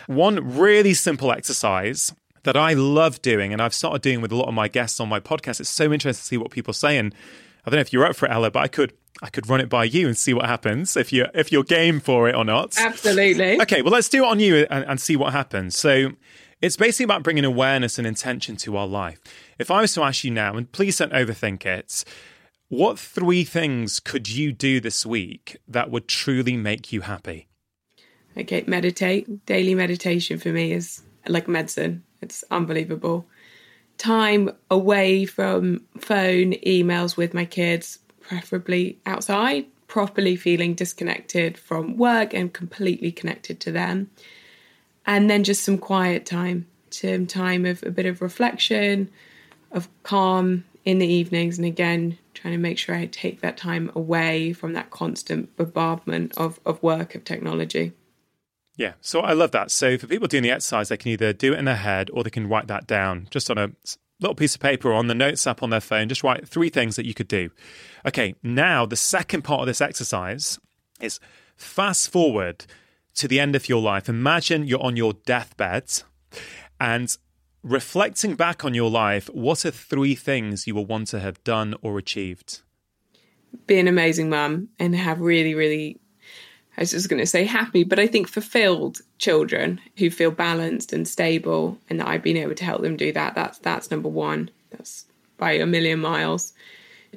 [0.06, 2.12] one really simple exercise
[2.46, 5.08] that I love doing and I've started doing with a lot of my guests on
[5.08, 5.60] my podcast.
[5.60, 6.96] It's so interesting to see what people say.
[6.96, 7.12] And
[7.66, 9.60] I don't know if you're up for it, Ella, but I could I could run
[9.60, 12.44] it by you and see what happens if you if you're game for it or
[12.44, 12.78] not.
[12.78, 13.60] Absolutely.
[13.60, 15.76] Okay, well let's do it on you and, and see what happens.
[15.76, 16.12] So
[16.62, 19.20] it's basically about bringing awareness and intention to our life.
[19.58, 22.04] If I was to ask you now, and please don't overthink it,
[22.68, 27.48] what three things could you do this week that would truly make you happy?
[28.36, 29.44] Okay, meditate.
[29.46, 32.04] Daily meditation for me is like medicine.
[32.20, 33.26] It's unbelievable.
[33.98, 42.34] Time away from phone, emails with my kids, preferably outside, properly feeling disconnected from work
[42.34, 44.10] and completely connected to them.
[45.06, 49.08] And then just some quiet time, some time of a bit of reflection,
[49.70, 51.58] of calm in the evenings.
[51.58, 56.36] And again, trying to make sure I take that time away from that constant bombardment
[56.36, 57.92] of, of work, of technology.
[58.76, 59.70] Yeah, so I love that.
[59.70, 62.22] So for people doing the exercise, they can either do it in their head or
[62.22, 63.70] they can write that down just on a
[64.20, 66.08] little piece of paper or on the notes app on their phone.
[66.08, 67.50] Just write three things that you could do.
[68.06, 70.58] Okay, now the second part of this exercise
[71.00, 71.18] is
[71.56, 72.66] fast forward
[73.14, 74.08] to the end of your life.
[74.08, 76.02] Imagine you're on your deathbed
[76.78, 77.16] and
[77.62, 81.74] reflecting back on your life, what are three things you will want to have done
[81.82, 82.60] or achieved?
[83.66, 85.98] Be an amazing mum and have really, really
[86.76, 90.92] I was just going to say happy, but I think fulfilled children who feel balanced
[90.92, 93.34] and stable, and that I've been able to help them do that.
[93.34, 94.50] That's that's number one.
[94.70, 95.06] That's
[95.38, 96.52] by a million miles.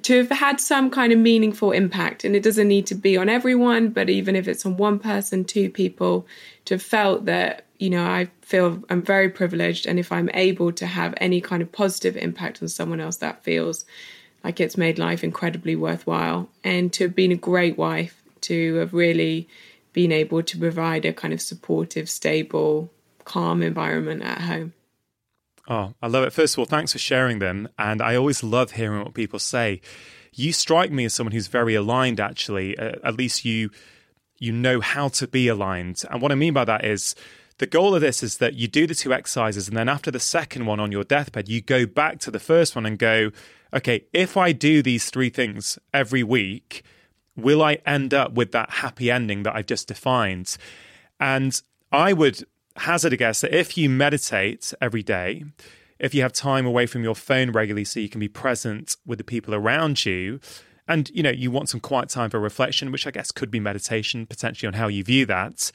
[0.03, 3.27] To have had some kind of meaningful impact, and it doesn't need to be on
[3.27, 6.25] everyone, but even if it's on one person, two people,
[6.65, 10.71] to have felt that you know I feel I'm very privileged, and if I'm able
[10.71, 13.83] to have any kind of positive impact on someone else, that feels
[14.41, 16.47] like it's made life incredibly worthwhile.
[16.63, 19.47] And to have been a great wife to have really
[19.93, 22.91] been able to provide a kind of supportive, stable,
[23.25, 24.73] calm environment at home.
[25.67, 26.34] Oh, I love it.
[26.34, 27.69] First of all, thanks for sharing them.
[27.78, 29.82] And I always love hearing what people say.
[30.34, 32.78] You strike me as someone who's very aligned, actually.
[32.78, 33.69] Uh, at least you
[34.39, 36.02] you know how to be aligned.
[36.10, 37.13] And what I mean by that is
[37.58, 40.19] the goal of this is that you do the two exercises and then after the
[40.19, 43.32] second one on your deathbed, you go back to the first one and go,
[43.73, 46.84] okay, if I do these three things every week,
[47.41, 50.58] will I end up with that happy ending that I've just defined?
[51.19, 52.45] And I would
[52.78, 55.43] hazard a guess that if you meditate every day,
[55.99, 59.17] if you have time away from your phone regularly so you can be present with
[59.17, 60.39] the people around you,
[60.89, 63.60] and you know you want some quiet time for reflection which i guess could be
[63.60, 65.71] meditation potentially on how you view that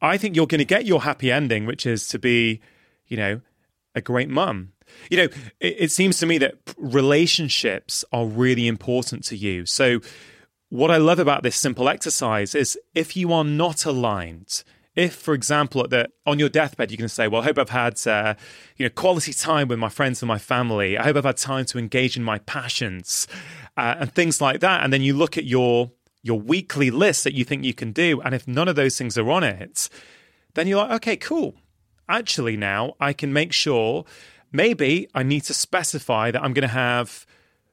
[0.00, 2.60] i think you're going to get your happy ending which is to be
[3.08, 3.40] you know
[3.94, 4.72] a great mum
[5.10, 5.28] you know
[5.60, 10.00] it, it seems to me that relationships are really important to you so
[10.70, 14.62] what I love about this simple exercise is if you are not aligned,
[14.94, 18.04] if, for example, the, on your deathbed, you can say, "Well, I hope I've had
[18.06, 18.34] uh,
[18.76, 20.98] you know quality time with my friends and my family.
[20.98, 23.28] I hope I've had time to engage in my passions
[23.76, 27.32] uh, and things like that." And then you look at your your weekly list that
[27.32, 29.88] you think you can do, and if none of those things are on it,
[30.54, 31.54] then you're like, "Okay, cool.
[32.08, 34.04] Actually, now I can make sure."
[34.50, 37.26] Maybe I need to specify that I'm going to have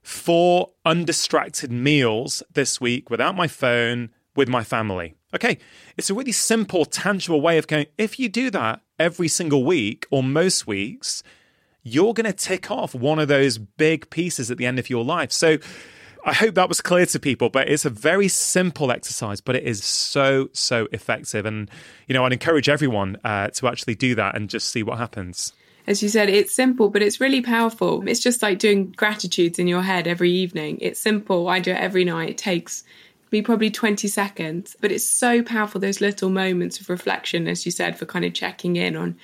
[0.05, 5.15] four undistracted meals this week without my phone with my family.
[5.33, 5.57] Okay,
[5.97, 7.87] it's a really simple, tangible way of going.
[7.97, 11.23] If you do that every single week or most weeks,
[11.81, 15.03] you're going to tick off one of those big pieces at the end of your
[15.03, 15.31] life.
[15.31, 15.57] So
[16.23, 19.63] I hope that was clear to people, but it's a very simple exercise, but it
[19.63, 21.47] is so, so effective.
[21.47, 21.69] And,
[22.07, 25.51] you know, I'd encourage everyone uh, to actually do that and just see what happens
[25.87, 28.07] as you said, it's simple, but it's really powerful.
[28.07, 30.79] It's just like doing gratitudes in your head every evening.
[30.81, 31.47] It's simple.
[31.47, 32.29] I do it every night.
[32.29, 32.83] It takes
[33.31, 35.79] me probably 20 seconds, but it's so powerful.
[35.81, 39.17] Those little moments of reflection, as you said, for kind of checking in on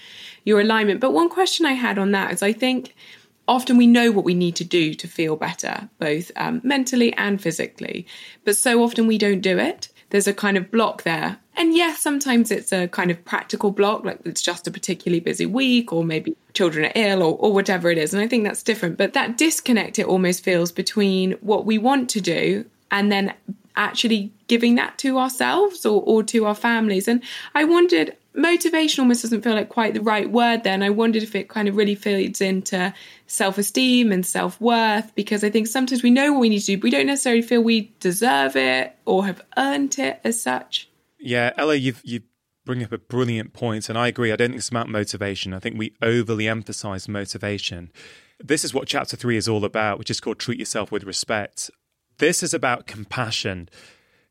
[0.44, 1.00] your alignment.
[1.00, 2.96] But one question I had on that is I think
[3.48, 7.42] often we know what we need to do to feel better, both um, mentally and
[7.42, 8.06] physically,
[8.44, 11.38] but so often we don't do it there's a kind of block there.
[11.58, 15.46] And yes, sometimes it's a kind of practical block, like it's just a particularly busy
[15.46, 18.14] week, or maybe children are ill, or, or whatever it is.
[18.14, 18.98] And I think that's different.
[18.98, 23.34] But that disconnect, it almost feels between what we want to do and then
[23.76, 27.08] actually giving that to ourselves or, or to our families.
[27.08, 27.24] And
[27.56, 30.84] I wondered, motivation almost doesn't feel like quite the right word then.
[30.84, 32.94] I wondered if it kind of really feeds into
[33.28, 36.66] self esteem and self worth because I think sometimes we know what we need to
[36.66, 40.90] do, but we don't necessarily feel we deserve it or have earned it as such.
[41.20, 42.22] Yeah, Ella, you've, you
[42.66, 44.32] bring up a brilliant point, and I agree.
[44.32, 45.54] I don't think it's about motivation.
[45.54, 47.92] I think we overly emphasize motivation.
[48.40, 51.70] This is what chapter three is all about, which is called Treat Yourself with Respect.
[52.18, 53.70] This is about compassion,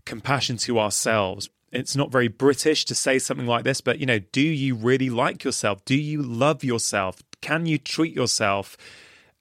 [0.05, 1.49] compassion to ourselves.
[1.73, 5.11] It's not very British to say something like this, but you know, do you really
[5.11, 5.85] like yourself?
[5.85, 7.23] Do you love yourself?
[7.41, 8.77] Can you treat yourself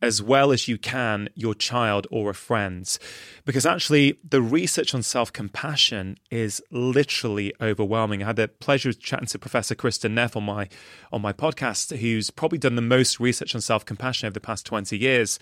[0.01, 2.97] as well as you can your child or a friend?
[3.45, 8.21] Because actually, the research on self compassion is literally overwhelming.
[8.21, 10.69] I had the pleasure of chatting to Professor Kristin Neff on my
[11.11, 14.67] on my podcast, who's probably done the most research on self compassion over the past
[14.67, 15.39] twenty years,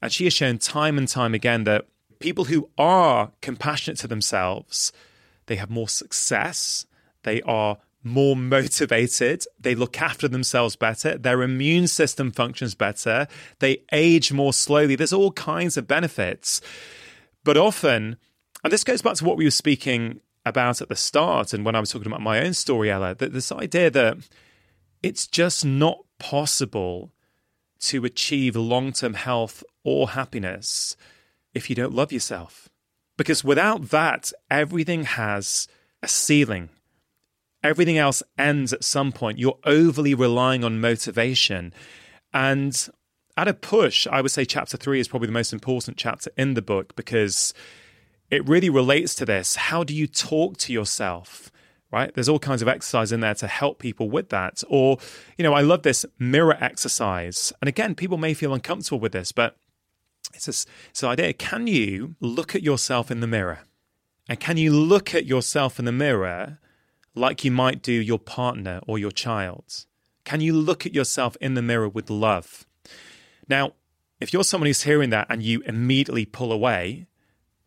[0.00, 1.86] and she has shown time and time again that
[2.20, 4.92] people who are compassionate to themselves,
[5.46, 6.86] they have more success,
[7.22, 13.28] they are more motivated, they look after themselves better, their immune system functions better,
[13.60, 14.96] they age more slowly.
[14.96, 16.60] There's all kinds of benefits.
[17.44, 18.16] But often,
[18.64, 21.76] and this goes back to what we were speaking about at the start and when
[21.76, 24.16] I was talking about my own story, Ella, that this idea that
[25.02, 27.12] it's just not possible
[27.80, 30.96] to achieve long term health or happiness
[31.54, 32.68] if you don't love yourself.
[33.16, 35.68] Because without that, everything has
[36.02, 36.70] a ceiling.
[37.62, 39.38] Everything else ends at some point.
[39.38, 41.72] You're overly relying on motivation.
[42.32, 42.88] And
[43.36, 46.54] at a push, I would say chapter three is probably the most important chapter in
[46.54, 47.54] the book because
[48.30, 49.56] it really relates to this.
[49.56, 51.50] How do you talk to yourself?
[51.92, 52.12] Right?
[52.14, 54.62] There's all kinds of exercise in there to help people with that.
[54.66, 54.96] Or,
[55.36, 57.52] you know, I love this mirror exercise.
[57.60, 59.56] And again, people may feel uncomfortable with this, but
[60.34, 63.60] it's this, this idea can you look at yourself in the mirror?
[64.28, 66.58] And can you look at yourself in the mirror
[67.14, 69.86] like you might do your partner or your child?
[70.24, 72.66] Can you look at yourself in the mirror with love?
[73.48, 73.72] Now,
[74.20, 77.08] if you're someone who's hearing that and you immediately pull away,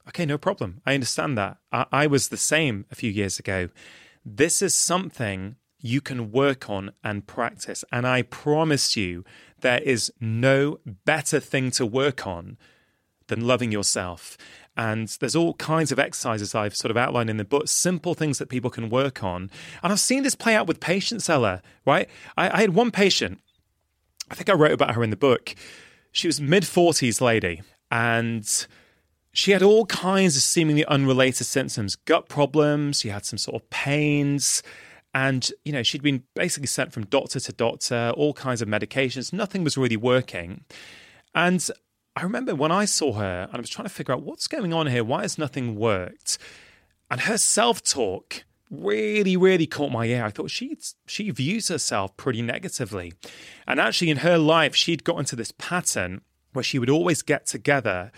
[0.07, 0.81] okay, no problem.
[0.85, 1.57] I understand that.
[1.71, 3.69] I, I was the same a few years ago.
[4.25, 7.83] This is something you can work on and practice.
[7.91, 9.23] And I promise you,
[9.65, 12.55] there is no better thing to work on
[13.25, 14.37] than loving yourself.
[14.77, 18.37] And there's all kinds of exercises I've sort of outlined in the book, simple things
[18.37, 19.49] that people can work on.
[19.81, 22.07] And I've seen this play out with patients, Ella, right?
[22.37, 23.39] I, I had one patient,
[24.29, 25.55] I think I wrote about her in the book.
[26.11, 28.47] She was mid 40s lady, and
[29.33, 33.67] she had all kinds of seemingly unrelated symptoms gut problems, she had some sort of
[33.71, 34.61] pains.
[35.15, 39.31] And, you know, she'd been basically sent from doctor to doctor, all kinds of medications.
[39.31, 40.65] Nothing was really working.
[41.33, 41.65] And
[42.17, 44.73] I remember when I saw her and I was trying to figure out what's going
[44.73, 45.05] on here.
[45.05, 46.37] Why has nothing worked?
[47.09, 50.25] And her self talk really, really caught my ear.
[50.25, 53.13] I thought she she views herself pretty negatively.
[53.65, 57.45] And actually, in her life, she'd got into this pattern where she would always get
[57.45, 58.11] together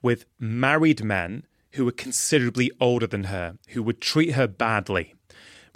[0.00, 5.15] with married men who were considerably older than her, who would treat her badly.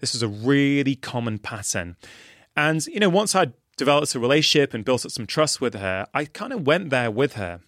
[0.01, 1.97] This was a really common pattern.
[2.57, 6.07] And, you know, once I'd developed a relationship and built up some trust with her,
[6.13, 7.61] I kind of went there with her.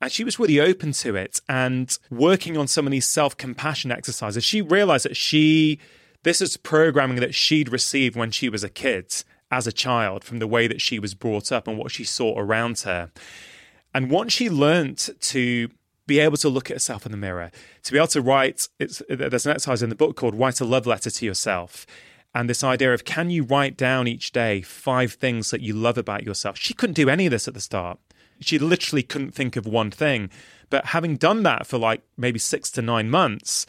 [0.00, 3.92] And she was really open to it and working on some of these self compassion
[3.92, 4.44] exercises.
[4.44, 5.78] She realized that she
[6.24, 10.38] This is programming that she'd received when she was a kid, as a child, from
[10.38, 13.10] the way that she was brought up and what she saw around her.
[13.94, 15.68] And once she learnt to
[16.12, 17.50] be able to look at yourself in the mirror,
[17.82, 19.00] to be able to write, there's
[19.46, 21.86] an exercise in the book called Write a Love Letter to Yourself.
[22.34, 25.96] And this idea of can you write down each day five things that you love
[25.96, 26.58] about yourself?
[26.58, 27.98] She couldn't do any of this at the start.
[28.40, 30.28] She literally couldn't think of one thing.
[30.68, 33.64] But having done that for like maybe six to nine months,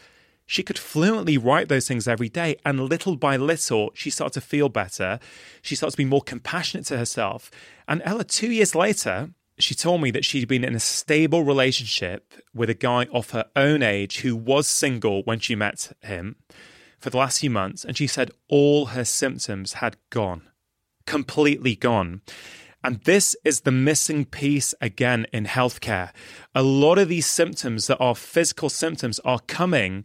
[0.46, 2.58] she could fluently write those things every day.
[2.66, 5.18] And little by little, she started to feel better.
[5.62, 7.50] She started to be more compassionate to herself.
[7.88, 9.30] And Ella, two years later,
[9.64, 13.46] she told me that she'd been in a stable relationship with a guy of her
[13.56, 16.36] own age who was single when she met him
[17.00, 17.84] for the last few months.
[17.84, 20.44] And she said all her symptoms had gone,
[21.06, 22.22] completely gone.
[22.84, 26.12] And this is the missing piece again in healthcare.
[26.54, 30.04] A lot of these symptoms that are physical symptoms are coming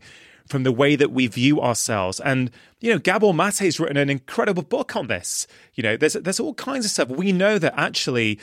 [0.48, 2.20] from the way that we view ourselves.
[2.20, 2.50] And,
[2.80, 5.46] you know, Gabor Mate's written an incredible book on this.
[5.74, 7.08] You know, there's, there's all kinds of stuff.
[7.08, 8.38] We know that actually,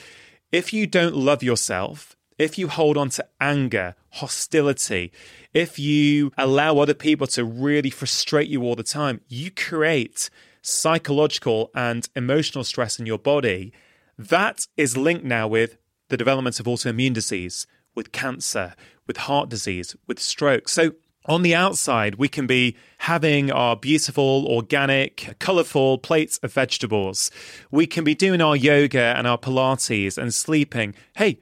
[0.55, 5.11] if you don't love yourself, if you hold on to anger, hostility,
[5.53, 10.29] if you allow other people to really frustrate you all the time, you create
[10.61, 13.73] psychological and emotional stress in your body
[14.17, 15.77] that is linked now with
[16.07, 18.75] the development of autoimmune disease, with cancer,
[19.07, 20.69] with heart disease, with stroke.
[20.69, 20.93] So,
[21.27, 27.31] on the outside, we can be having our beautiful, organic, colorful plates of vegetables.
[27.71, 30.93] We can be doing our yoga and our Pilates and sleeping.
[31.15, 31.39] Hey,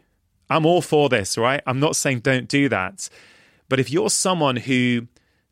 [0.50, 1.62] I'm all for this, right?
[1.66, 3.10] I'm not saying don't do that.
[3.68, 5.08] But if you're someone who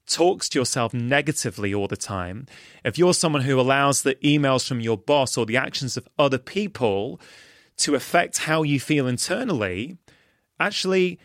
[0.07, 2.45] talks to yourself negatively all the time,
[2.85, 6.37] if you're someone who allows the emails from your boss or the actions of other
[6.37, 7.19] people
[7.77, 9.97] to affect how you feel internally,
[10.59, 11.19] actually,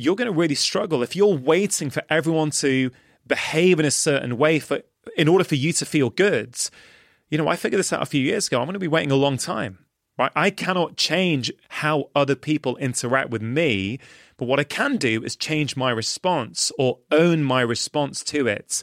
[0.00, 1.02] you're going to really struggle.
[1.02, 2.90] If you're waiting for everyone to
[3.26, 4.82] behave in a certain way for
[5.16, 6.56] in order for you to feel good,
[7.28, 8.58] you know, I figured this out a few years ago.
[8.58, 9.78] I'm going to be waiting a long time.
[10.18, 10.32] Right?
[10.36, 13.98] I cannot change how other people interact with me
[14.40, 18.82] but what I can do is change my response or own my response to it.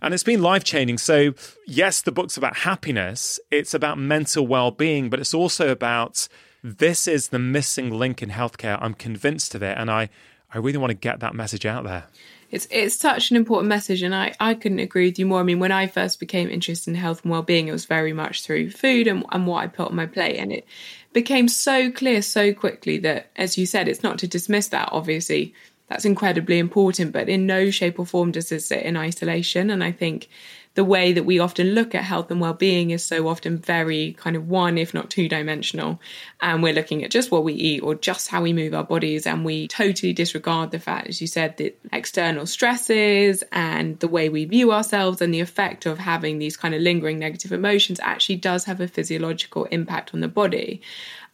[0.00, 0.96] And it's been life changing.
[0.96, 1.34] So,
[1.66, 6.28] yes, the book's about happiness, it's about mental well being, but it's also about
[6.64, 8.78] this is the missing link in healthcare.
[8.80, 9.76] I'm convinced of it.
[9.76, 10.08] And I,
[10.56, 12.06] I really want to get that message out there.
[12.50, 15.40] It's it's such an important message, and I, I couldn't agree with you more.
[15.40, 18.14] I mean, when I first became interested in health and well being, it was very
[18.14, 20.66] much through food and, and what I put on my plate, and it
[21.12, 25.52] became so clear so quickly that, as you said, it's not to dismiss that, obviously.
[25.88, 29.70] That's incredibly important, but in no shape or form does it sit in isolation.
[29.70, 30.28] And I think
[30.76, 34.36] the way that we often look at health and well-being is so often very kind
[34.36, 35.98] of one if not two dimensional
[36.42, 39.26] and we're looking at just what we eat or just how we move our bodies.
[39.26, 44.28] And we totally disregard the fact as you said that external stresses and the way
[44.28, 48.36] we view ourselves and the effect of having these kind of lingering negative emotions actually
[48.36, 50.82] does have a physiological impact on the body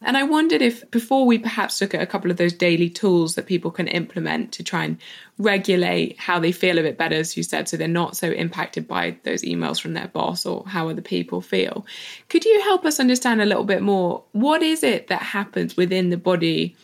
[0.05, 3.35] and I wondered if, before we perhaps look at a couple of those daily tools
[3.35, 4.97] that people can implement to try and
[5.37, 8.87] regulate how they feel a bit better, as you said, so they're not so impacted
[8.87, 11.85] by those emails from their boss or how other people feel.
[12.29, 14.23] Could you help us understand a little bit more?
[14.31, 16.75] What is it that happens within the body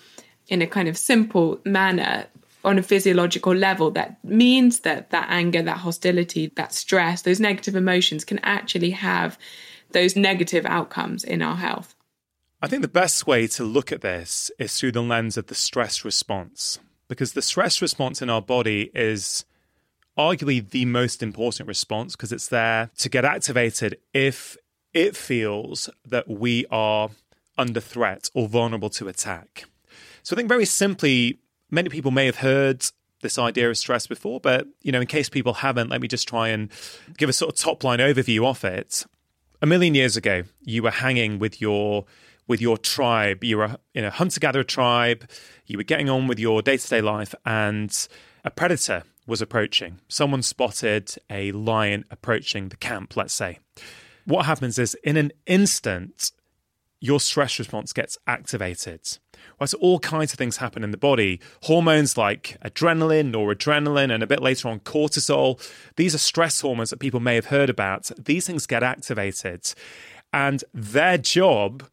[0.47, 2.25] in a kind of simple manner
[2.63, 7.75] on a physiological level that means that that anger, that hostility, that stress, those negative
[7.75, 9.37] emotions can actually have
[9.91, 11.95] those negative outcomes in our health?
[12.61, 15.55] I think the best way to look at this is through the lens of the
[15.55, 19.45] stress response, because the stress response in our body is
[20.17, 24.57] arguably the most important response because it's there to get activated if
[24.93, 27.09] it feels that we are
[27.57, 29.63] under threat or vulnerable to attack.
[30.23, 31.39] So I think very simply,
[31.71, 32.85] many people may have heard
[33.21, 36.27] this idea of stress before, but you know, in case people haven't, let me just
[36.27, 36.69] try and
[37.17, 39.05] give a sort of top line overview of it.
[39.61, 42.03] A million years ago, you were hanging with your
[42.49, 43.41] with your tribe.
[43.45, 45.29] You were in a hunter gatherer tribe,
[45.65, 47.95] you were getting on with your day to day life, and
[48.43, 49.99] a predator was approaching.
[50.09, 53.59] Someone spotted a lion approaching the camp, let's say.
[54.25, 56.31] What happens is, in an instant,
[56.99, 59.01] your stress response gets activated.
[59.65, 61.39] So all kinds of things happen in the body.
[61.63, 65.61] Hormones like adrenaline, noradrenaline, and a bit later on cortisol.
[65.95, 68.11] These are stress hormones that people may have heard about.
[68.17, 69.73] These things get activated.
[70.33, 71.87] And their job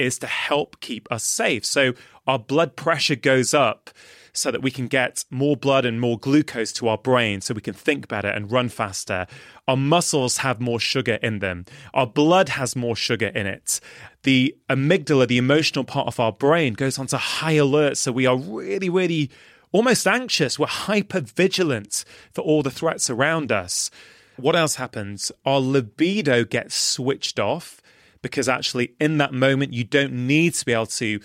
[0.00, 1.64] is to help keep us safe.
[1.64, 1.92] So
[2.26, 3.90] our blood pressure goes up
[4.32, 7.60] so that we can get more blood and more glucose to our brain so we
[7.60, 9.26] can think better and run faster.
[9.66, 11.66] Our muscles have more sugar in them.
[11.94, 13.80] Our blood has more sugar in it.
[14.22, 17.96] The amygdala, the emotional part of our brain, goes onto high alert.
[17.98, 19.30] So we are really, really
[19.72, 20.58] almost anxious.
[20.58, 23.90] We're hyper vigilant for all the threats around us.
[24.36, 25.30] what else happens?
[25.44, 27.79] Our libido gets switched off
[28.22, 31.20] because actually, in that moment, you don't need to be able to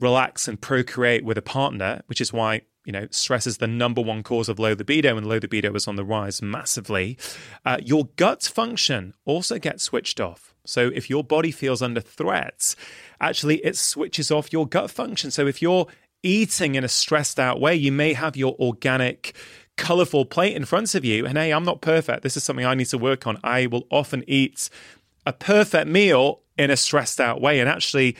[0.00, 4.00] relax and procreate with a partner, which is why you know, stress is the number
[4.00, 7.18] one cause of low libido, and low libido is on the rise massively.
[7.62, 10.54] Uh, your gut function also gets switched off.
[10.64, 12.74] So if your body feels under threat,
[13.20, 15.30] actually it switches off your gut function.
[15.30, 15.86] So if you're
[16.22, 19.36] eating in a stressed out way, you may have your organic
[19.76, 21.26] colorful plate in front of you.
[21.26, 22.22] And hey, I'm not perfect.
[22.22, 23.38] This is something I need to work on.
[23.44, 24.70] I will often eat
[25.28, 27.60] a perfect meal in a stressed out way.
[27.60, 28.16] And actually,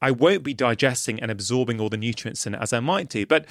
[0.00, 3.26] I won't be digesting and absorbing all the nutrients in it as I might do.
[3.26, 3.46] But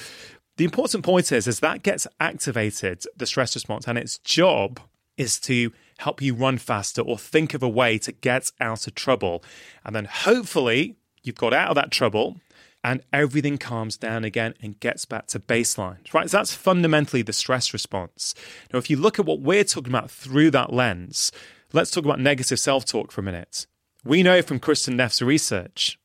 [0.55, 4.79] the important point is, is that gets activated, the stress response, and its job
[5.17, 8.95] is to help you run faster or think of a way to get out of
[8.95, 9.43] trouble.
[9.85, 12.37] And then hopefully you've got out of that trouble
[12.83, 16.11] and everything calms down again and gets back to baseline.
[16.13, 16.29] Right?
[16.29, 18.33] So that's fundamentally the stress response.
[18.73, 21.31] Now, if you look at what we're talking about through that lens,
[21.73, 23.67] let's talk about negative self talk for a minute.
[24.03, 25.99] We know from Kristin Neff's research,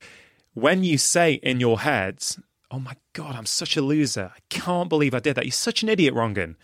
[0.54, 2.24] when you say in your head,
[2.70, 4.32] oh my God, I'm such a loser.
[4.34, 5.44] I can't believe I did that.
[5.44, 6.56] You're such an idiot, Rangan.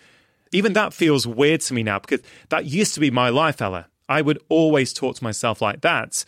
[0.52, 3.86] Even that feels weird to me now because that used to be my life, Ella.
[4.08, 6.24] I would always talk to myself like that.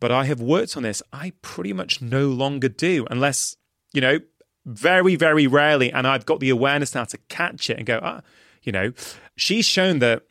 [0.00, 1.02] But I have worked on this.
[1.12, 3.56] I pretty much no longer do, unless,
[3.92, 4.20] you know,
[4.64, 5.92] very, very rarely.
[5.92, 8.20] And I've got the awareness now to catch it and go, ah,
[8.62, 8.92] you know,
[9.36, 10.22] she's shown that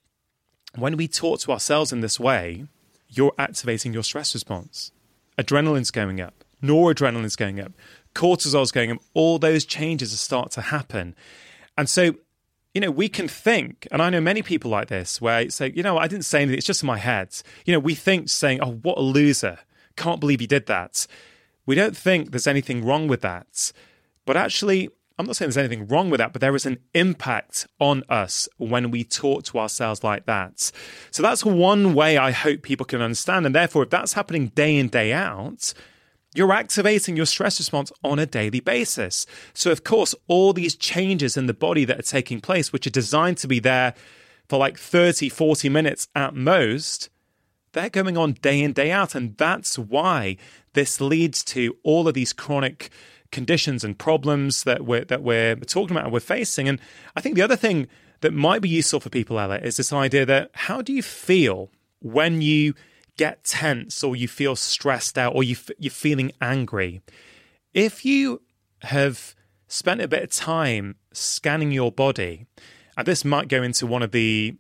[0.75, 2.65] when we talk to ourselves in this way,
[3.09, 4.91] you're activating your stress response.
[5.37, 7.71] Adrenaline's going up, noradrenaline's going up,
[8.13, 11.15] cortisol's going up, all those changes start to happen.
[11.77, 12.15] And so,
[12.73, 15.83] you know, we can think, and I know many people like this, where say, you
[15.83, 17.29] know, I didn't say anything, it's just in my head.
[17.65, 19.59] You know, we think saying, oh, what a loser.
[19.95, 21.07] Can't believe he did that.
[21.65, 23.71] We don't think there's anything wrong with that.
[24.25, 24.89] But actually,
[25.19, 28.47] I'm not saying there's anything wrong with that, but there is an impact on us
[28.57, 30.71] when we talk to ourselves like that.
[31.09, 33.45] So that's one way I hope people can understand.
[33.45, 35.73] And therefore, if that's happening day in, day out,
[36.35, 39.25] you're activating your stress response on a daily basis.
[39.55, 42.91] So, of course, all these changes in the body that are taking place, which are
[42.91, 43.95] designed to be there
[44.47, 47.09] for like 30, 40 minutes at most,
[47.71, 49.15] they're going on day in, day out.
[49.15, 50.37] And that's why
[50.73, 52.91] this leads to all of these chronic
[53.31, 56.67] conditions and problems that we're, that we're talking about and we're facing.
[56.67, 56.79] And
[57.15, 57.87] I think the other thing
[58.21, 61.69] that might be useful for people, Ella, is this idea that how do you feel
[62.01, 62.73] when you
[63.17, 67.01] get tense or you feel stressed out or you f- you're feeling angry,
[67.73, 68.41] if you
[68.83, 69.35] have
[69.67, 72.45] spent a bit of time scanning your body,
[72.95, 74.55] and this might go into one of the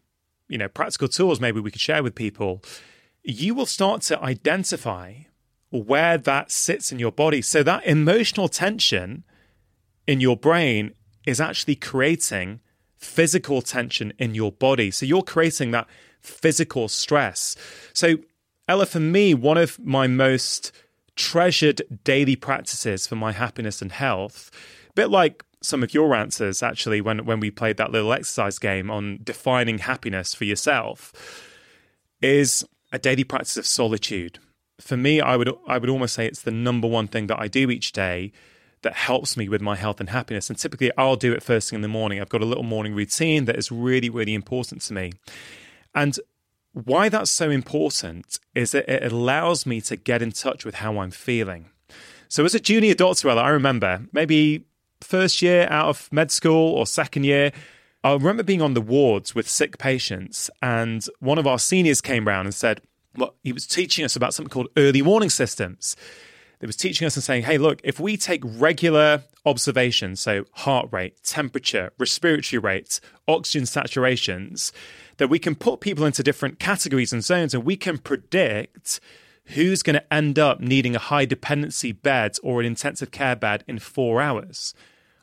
[0.49, 2.63] you know practical tools maybe we could share with people,
[3.23, 5.13] you will start to identify
[5.69, 7.41] where that sits in your body.
[7.41, 9.23] So that emotional tension
[10.05, 10.93] in your brain
[11.25, 12.61] is actually creating
[12.97, 14.91] physical tension in your body.
[14.91, 15.87] So you're creating that
[16.21, 17.55] physical stress.
[17.93, 18.17] So
[18.67, 20.71] Ella, for me, one of my most
[21.15, 24.51] treasured daily practices for my happiness and health,
[24.89, 28.59] a bit like some of your answers actually when, when we played that little exercise
[28.59, 31.13] game on defining happiness for yourself,
[32.21, 34.39] is a daily practice of solitude.
[34.79, 37.47] For me, I would I would almost say it's the number one thing that I
[37.47, 38.31] do each day
[38.83, 40.49] that helps me with my health and happiness.
[40.49, 42.21] And typically I'll do it first thing in the morning.
[42.21, 45.13] I've got a little morning routine that is really, really important to me.
[45.95, 46.19] And
[46.73, 50.99] why that's so important is that it allows me to get in touch with how
[50.99, 51.69] I'm feeling.
[52.29, 54.65] So, as a junior doctor, I remember maybe
[55.01, 57.51] first year out of med school or second year,
[58.03, 62.27] I remember being on the wards with sick patients, and one of our seniors came
[62.27, 62.81] round and said,
[63.17, 65.95] well, he was teaching us about something called early warning systems.
[66.59, 70.87] They was teaching us and saying, hey, look, if we take regular observations, so heart
[70.91, 74.71] rate, temperature, respiratory rates, oxygen saturations,
[75.17, 78.99] that we can put people into different categories and zones and we can predict
[79.47, 83.63] who's going to end up needing a high dependency bed or an intensive care bed
[83.67, 84.73] in four hours.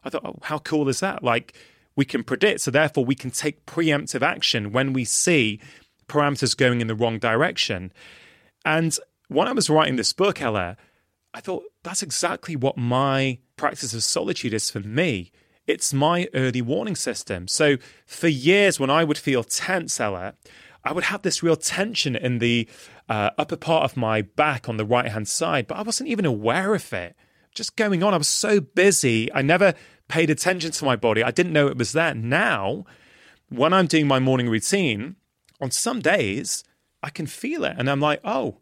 [0.04, 1.22] I thought, oh, how cool is that?
[1.22, 1.54] Like,
[1.96, 5.60] we can predict, so therefore we can take preemptive action when we see
[6.08, 7.92] parameters going in the wrong direction.
[8.64, 8.96] And
[9.28, 10.76] when I was writing this book, Ella,
[11.32, 15.32] I thought that's exactly what my practice of solitude is for me.
[15.66, 17.48] It's my early warning system.
[17.48, 17.76] So
[18.06, 20.34] for years, when I would feel tense, Ella,
[20.84, 22.68] I would have this real tension in the
[23.08, 26.26] uh, upper part of my back on the right hand side, but I wasn't even
[26.26, 27.16] aware of it.
[27.54, 29.32] Just going on, I was so busy.
[29.32, 29.74] I never
[30.08, 31.22] paid attention to my body.
[31.22, 32.14] I didn't know it was there.
[32.14, 32.84] Now,
[33.48, 35.16] when I'm doing my morning routine,
[35.64, 36.62] on some days,
[37.02, 37.74] I can feel it.
[37.78, 38.58] And I'm like, oh,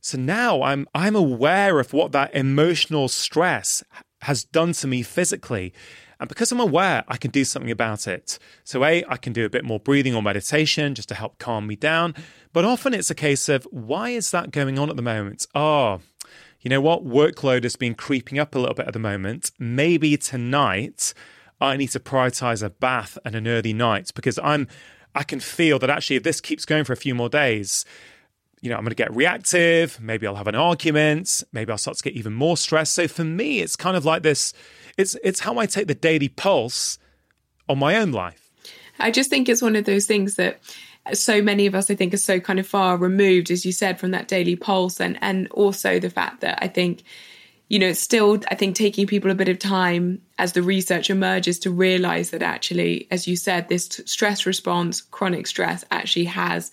[0.00, 3.84] so now I'm I'm aware of what that emotional stress
[4.22, 5.74] has done to me physically.
[6.18, 8.38] And because I'm aware, I can do something about it.
[8.64, 11.66] So, A, I can do a bit more breathing or meditation just to help calm
[11.66, 12.14] me down.
[12.52, 15.46] But often it's a case of, why is that going on at the moment?
[15.54, 16.00] Oh,
[16.60, 17.04] you know what?
[17.04, 19.52] Workload has been creeping up a little bit at the moment.
[19.60, 21.14] Maybe tonight
[21.60, 24.66] I need to prioritize a bath and an early night because I'm
[25.18, 27.84] I can feel that actually if this keeps going for a few more days,
[28.60, 30.00] you know, I'm going to get reactive.
[30.00, 31.42] Maybe I'll have an argument.
[31.52, 32.94] Maybe I'll start to get even more stressed.
[32.94, 34.52] So for me, it's kind of like this.
[34.96, 37.00] It's it's how I take the daily pulse
[37.68, 38.48] on my own life.
[39.00, 40.60] I just think it's one of those things that
[41.14, 43.98] so many of us, I think, are so kind of far removed, as you said,
[43.98, 47.02] from that daily pulse, and and also the fact that I think,
[47.68, 51.10] you know, it's still I think taking people a bit of time as the research
[51.10, 56.70] emerges to realize that actually, as you said, this stress response, chronic stress, actually has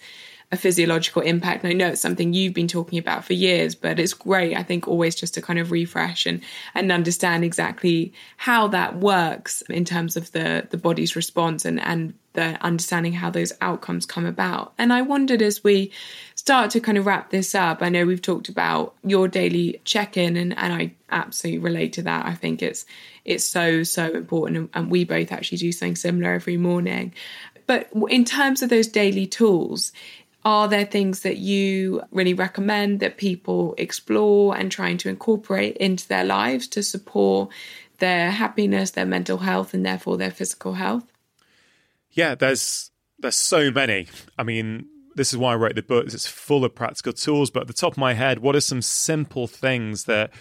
[0.52, 1.64] a physiological impact.
[1.64, 4.64] And I know it's something you've been talking about for years, but it's great, I
[4.64, 6.42] think, always just to kind of refresh and,
[6.74, 12.14] and understand exactly how that works in terms of the, the body's response and, and
[12.34, 14.74] the understanding how those outcomes come about.
[14.78, 15.92] And I wondered as we
[16.46, 20.38] start to kind of wrap this up, I know we've talked about your daily check-in
[20.38, 22.28] and, and I absolutely relate to that.
[22.28, 22.86] I think it's
[23.26, 24.58] it's so, so important.
[24.58, 27.16] And, and we both actually do something similar every morning.
[27.66, 29.92] But in terms of those daily tools,
[30.44, 36.08] are there things that you really recommend that people explore and trying to incorporate into
[36.08, 37.50] their lives to support
[37.98, 41.12] their happiness, their mental health, and therefore their physical health?
[42.12, 44.06] Yeah, there's there's so many.
[44.38, 44.86] I mean,
[45.16, 46.06] this is why I wrote the book.
[46.06, 47.50] It's full of practical tools.
[47.50, 50.32] But at the top of my head, what are some simple things that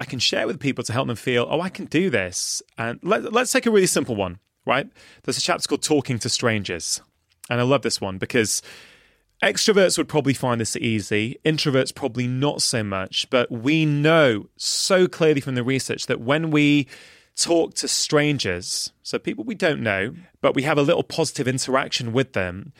[0.00, 2.62] I can share with people to help them feel, oh, I can do this?
[2.78, 4.88] And let, let's take a really simple one, right?
[5.24, 7.00] There's a chapter called Talking to Strangers.
[7.50, 8.62] And I love this one because
[9.42, 15.08] Extroverts would probably find this easy, introverts probably not so much, but we know so
[15.08, 16.86] clearly from the research that when we
[17.34, 22.12] talk to strangers, so people we don't know, but we have a little positive interaction
[22.12, 22.72] with them,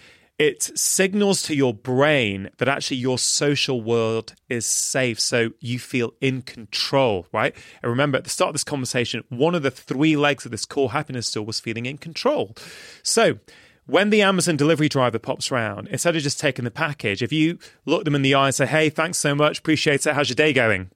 [0.42, 5.20] it signals to your brain that actually your social world is safe.
[5.20, 7.54] So you feel in control, right?
[7.82, 10.64] And remember, at the start of this conversation, one of the three legs of this
[10.64, 12.56] core happiness stool was feeling in control.
[13.04, 13.38] So
[13.86, 17.58] when the Amazon delivery driver pops around, instead of just taking the package, if you
[17.86, 20.34] look them in the eye and say, hey, thanks so much, appreciate it, how's your
[20.34, 20.90] day going?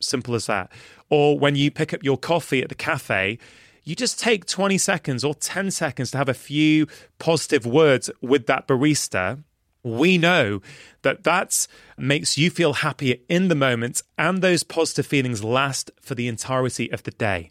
[0.00, 0.72] Simple as that.
[1.10, 3.38] Or when you pick up your coffee at the cafe,
[3.84, 6.86] you just take 20 seconds or 10 seconds to have a few
[7.18, 9.42] positive words with that barista.
[9.82, 10.60] We know
[11.02, 11.66] that that
[11.96, 16.92] makes you feel happier in the moment, and those positive feelings last for the entirety
[16.92, 17.50] of the day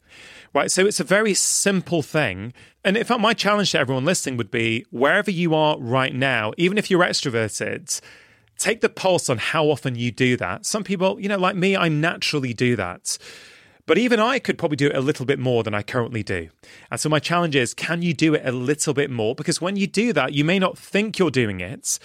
[0.54, 0.72] right?
[0.72, 2.54] So it's a very simple thing.
[2.84, 6.54] And in fact, my challenge to everyone listening would be wherever you are right now,
[6.58, 8.00] even if you're extroverted,
[8.58, 10.66] take the pulse on how often you do that.
[10.66, 13.18] Some people, you know, like me, I naturally do that.
[13.90, 16.50] But even I could probably do it a little bit more than I currently do.
[16.92, 19.34] And so my challenge is can you do it a little bit more?
[19.34, 21.98] Because when you do that, you may not think you're doing it.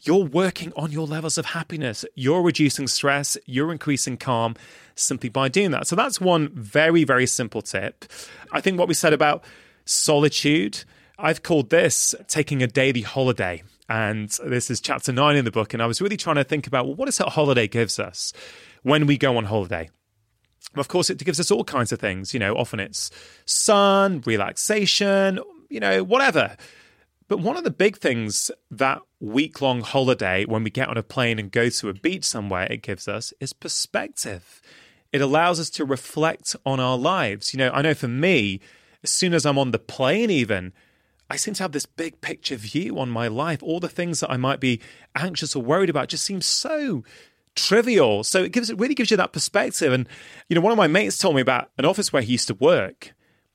[0.00, 2.04] You're working on your levels of happiness.
[2.16, 3.36] You're reducing stress.
[3.46, 4.56] You're increasing calm
[4.96, 5.86] simply by doing that.
[5.86, 8.06] So that's one very, very simple tip.
[8.50, 9.44] I think what we said about
[9.84, 10.82] solitude,
[11.20, 13.62] I've called this taking a daily holiday.
[13.88, 15.72] And this is chapter nine in the book.
[15.72, 18.00] And I was really trying to think about well, what is it a holiday gives
[18.00, 18.32] us
[18.82, 19.88] when we go on holiday?
[20.74, 22.34] Of course, it gives us all kinds of things.
[22.34, 23.10] You know, often it's
[23.46, 26.56] sun, relaxation, you know, whatever.
[27.28, 31.02] But one of the big things that week long holiday, when we get on a
[31.02, 34.62] plane and go to a beach somewhere, it gives us is perspective.
[35.12, 37.52] It allows us to reflect on our lives.
[37.52, 38.60] You know, I know for me,
[39.02, 40.72] as soon as I'm on the plane, even,
[41.30, 43.62] I seem to have this big picture view on my life.
[43.62, 44.80] All the things that I might be
[45.14, 47.04] anxious or worried about just seem so
[47.58, 48.24] trivial.
[48.24, 49.92] So it gives it really gives you that perspective.
[49.92, 50.08] And
[50.48, 52.54] you know, one of my mates told me about an office where he used to
[52.54, 53.14] work.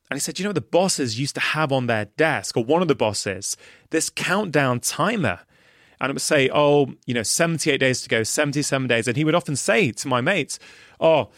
[0.10, 2.82] And he said, you know, the bosses used to have on their desk, or one
[2.82, 3.58] of the bosses,
[3.90, 5.40] this countdown timer.
[6.00, 9.08] And it would say, oh, you know, 78 days to go, 77 days.
[9.08, 10.60] And he would often say to my mates,
[11.00, 11.30] oh,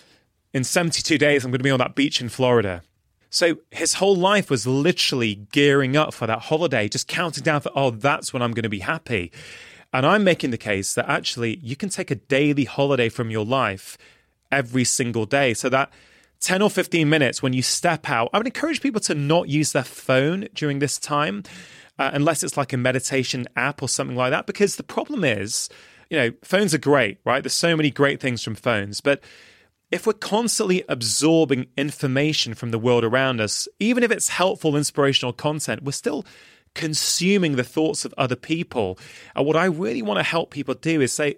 [0.53, 2.81] in 72 days, I'm going to be on that beach in Florida.
[3.29, 7.71] So his whole life was literally gearing up for that holiday, just counting down for,
[7.75, 9.31] oh, that's when I'm going to be happy.
[9.95, 13.45] And I'm making the case that actually you can take a daily holiday from your
[13.45, 13.97] life
[14.51, 15.53] every single day.
[15.53, 15.89] So that
[16.41, 19.71] 10 or 15 minutes when you step out, I would encourage people to not use
[19.71, 21.43] their phone during this time,
[21.97, 24.47] uh, unless it's like a meditation app or something like that.
[24.47, 25.69] Because the problem is,
[26.09, 27.41] you know, phones are great, right?
[27.41, 29.23] There's so many great things from phones, but
[29.91, 35.31] if we're constantly absorbing information from the world around us, even if it's helpful, inspirational
[35.31, 36.25] content, we're still
[36.75, 38.99] consuming the thoughts of other people.
[39.35, 41.37] And what I really want to help people do is say,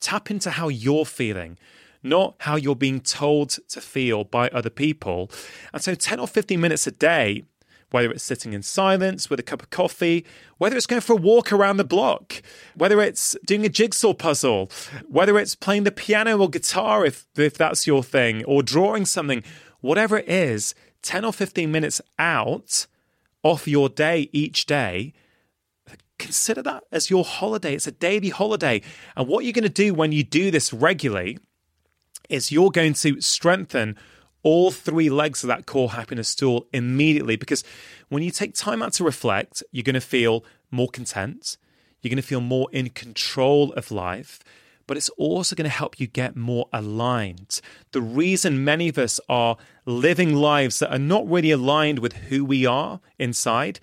[0.00, 1.56] tap into how you're feeling.
[2.02, 5.30] not how you're being told to feel by other people.
[5.72, 7.44] And so 10 or 15 minutes a day,
[7.90, 10.24] whether it's sitting in silence with a cup of coffee,
[10.58, 12.42] whether it's going for a walk around the block,
[12.74, 14.70] whether it's doing a jigsaw puzzle,
[15.08, 19.42] whether it's playing the piano or guitar if, if that's your thing, or drawing something,
[19.80, 22.86] whatever it is, 10 or 15 minutes out
[23.42, 25.12] off your day each day
[26.18, 27.74] consider that as your holiday.
[27.74, 28.82] It's a daily holiday.
[29.16, 31.38] And what you're going to do when you do this regularly
[32.28, 33.96] is you're going to strengthen
[34.42, 37.64] all three legs of that core happiness stool immediately because
[38.08, 41.56] when you take time out to reflect, you're going to feel more content.
[42.00, 44.40] You're going to feel more in control of life,
[44.88, 47.60] but it's also going to help you get more aligned.
[47.92, 52.44] The reason many of us are living lives that are not really aligned with who
[52.44, 53.78] we are inside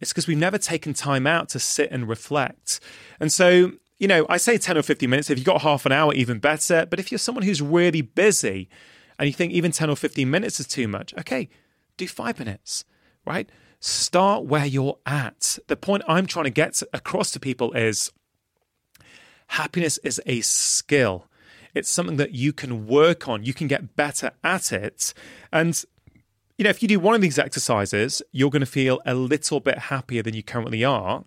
[0.00, 2.80] is because we've never taken time out to sit and reflect.
[3.20, 5.28] And so, you know, I say 10 or 15 minutes.
[5.28, 6.86] If you've got half an hour, even better.
[6.86, 8.68] But if you're someone who's really busy
[9.18, 11.48] and you think even 10 or 15 minutes is too much, okay,
[11.96, 12.84] do five minutes,
[13.26, 13.50] right?
[13.80, 15.58] Start where you're at.
[15.66, 18.12] The point I'm trying to get across to people is
[19.48, 21.26] happiness is a skill.
[21.74, 23.44] It's something that you can work on.
[23.44, 25.12] You can get better at it.
[25.52, 25.84] And
[26.56, 29.58] you know, if you do one of these exercises, you're going to feel a little
[29.60, 31.24] bit happier than you currently are.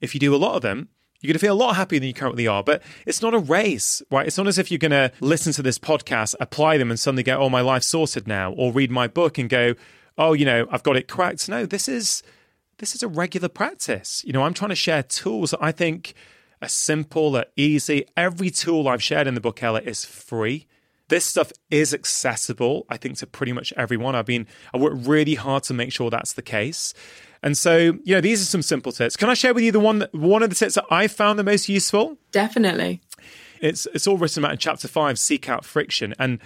[0.00, 0.88] If you do a lot of them,
[1.20, 2.62] you're going to feel a lot happier than you currently are.
[2.62, 4.26] But it's not a race, right?
[4.26, 7.24] It's not as if you're going to listen to this podcast, apply them, and suddenly
[7.24, 9.74] go, oh, my life's sorted now, or read my book and go,
[10.16, 11.48] oh, you know, I've got it cracked.
[11.48, 12.22] No, this is
[12.78, 14.22] this is a regular practice.
[14.24, 16.14] You know, I'm trying to share tools that I think
[16.60, 18.06] are simple, are easy.
[18.16, 20.66] Every tool I've shared in the book, Ella, is free.
[21.08, 24.14] This stuff is accessible, I think, to pretty much everyone.
[24.14, 26.92] I've been, I work really hard to make sure that's the case.
[27.42, 29.16] And so, you know, these are some simple tips.
[29.16, 31.38] Can I share with you the one, that, one of the tips that I found
[31.38, 32.18] the most useful?
[32.32, 33.00] Definitely.
[33.60, 35.18] It's it's all written about in chapter five.
[35.18, 36.38] Seek out friction, and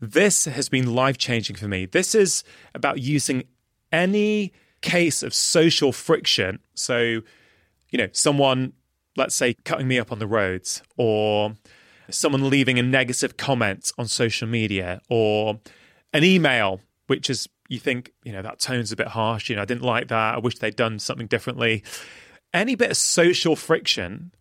[0.00, 1.86] this has been life changing for me.
[1.86, 2.44] This is
[2.74, 3.44] about using
[3.92, 4.52] any
[4.82, 6.58] case of social friction.
[6.74, 7.22] So,
[7.90, 8.74] you know, someone,
[9.20, 11.54] let's say, cutting me up on the roads, or
[12.08, 15.60] someone leaving a negative comment on social media or
[16.12, 19.48] an email, which is, you think, you know, that tone's a bit harsh.
[19.48, 20.34] You know, I didn't like that.
[20.34, 21.84] I wish they'd done something differently.
[22.52, 24.32] Any bit of social friction,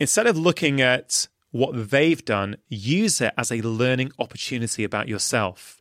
[0.00, 5.80] instead of looking at what they've done, use it as a learning opportunity about yourself.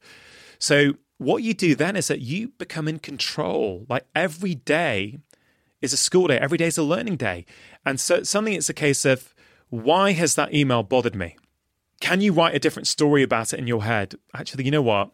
[0.59, 3.85] So, what you do then is that you become in control.
[3.87, 5.19] Like every day
[5.85, 7.45] is a school day, every day is a learning day.
[7.85, 9.33] And so, something it's a case of,
[9.69, 11.37] why has that email bothered me?
[12.01, 14.15] Can you write a different story about it in your head?
[14.33, 15.11] Actually, you know what?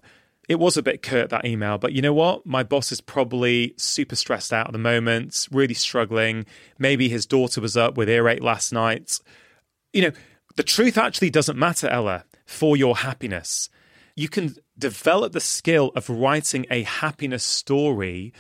[0.49, 2.45] It was a bit curt, that email, but you know what?
[2.45, 6.45] My boss is probably super stressed out at the moment, really struggling.
[6.80, 9.19] Maybe his daughter was up with earache last night.
[9.93, 10.11] You know,
[10.55, 13.69] the truth actually doesn't matter, Ella, for your happiness.
[14.15, 18.34] You can develop the skill of writing a happiness story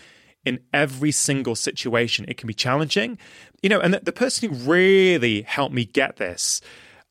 [0.45, 2.25] in every single situation.
[2.27, 3.17] It can be challenging,
[3.61, 6.61] you know, and the, the person who really helped me get this.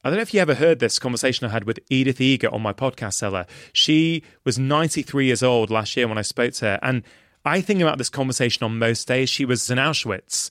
[0.03, 2.63] I don't know if you ever heard this conversation I had with Edith Eger on
[2.63, 3.47] my podcast, Ella.
[3.75, 6.79] She was 93 years old last year when I spoke to her.
[6.83, 7.03] And
[7.45, 9.29] I think about this conversation on most days.
[9.29, 10.51] She was in Auschwitz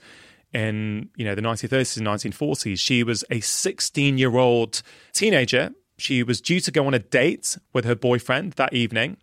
[0.54, 2.80] in, you know, the 1930s and 1940s.
[2.80, 5.72] She was a 16 year old teenager.
[5.98, 9.18] She was due to go on a date with her boyfriend that evening.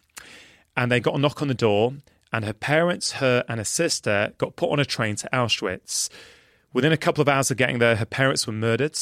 [0.76, 1.94] And they got a knock on the door
[2.32, 6.08] and her parents, her, and her sister got put on a train to Auschwitz.
[6.72, 8.98] Within a couple of hours of getting there, her parents were murdered.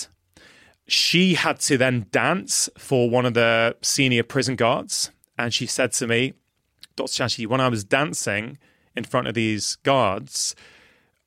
[0.87, 5.11] She had to then dance for one of the senior prison guards.
[5.39, 6.35] And she said to me,
[6.97, 7.25] Dr.
[7.25, 8.59] Shashi, when I was dancing
[8.95, 10.55] in front of these guards,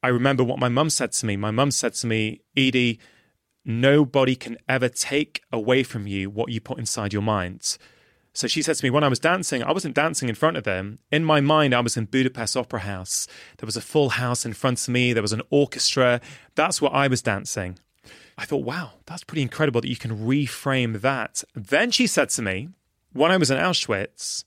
[0.01, 1.35] I remember what my mum said to me.
[1.35, 2.99] My mum said to me, Edie,
[3.65, 7.77] nobody can ever take away from you what you put inside your mind.
[8.37, 10.63] So she said to me, when I was dancing, I wasn't dancing in front of
[10.63, 10.99] them.
[11.11, 13.27] In my mind, I was in Budapest Opera House.
[13.57, 16.21] There was a full house in front of me, there was an orchestra.
[16.53, 17.79] That's what I was dancing.
[18.37, 21.43] I thought, wow, that's pretty incredible that you can reframe that.
[21.55, 22.69] Then she said to me,
[23.11, 24.43] when I was in Auschwitz,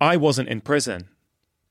[0.00, 1.10] I wasn't in prison.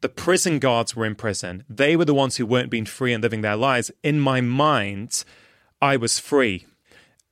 [0.02, 1.64] The prison guards were in prison.
[1.68, 3.90] They were the ones who weren't being free and living their lives.
[4.04, 5.24] In my mind,
[5.82, 6.68] I was free.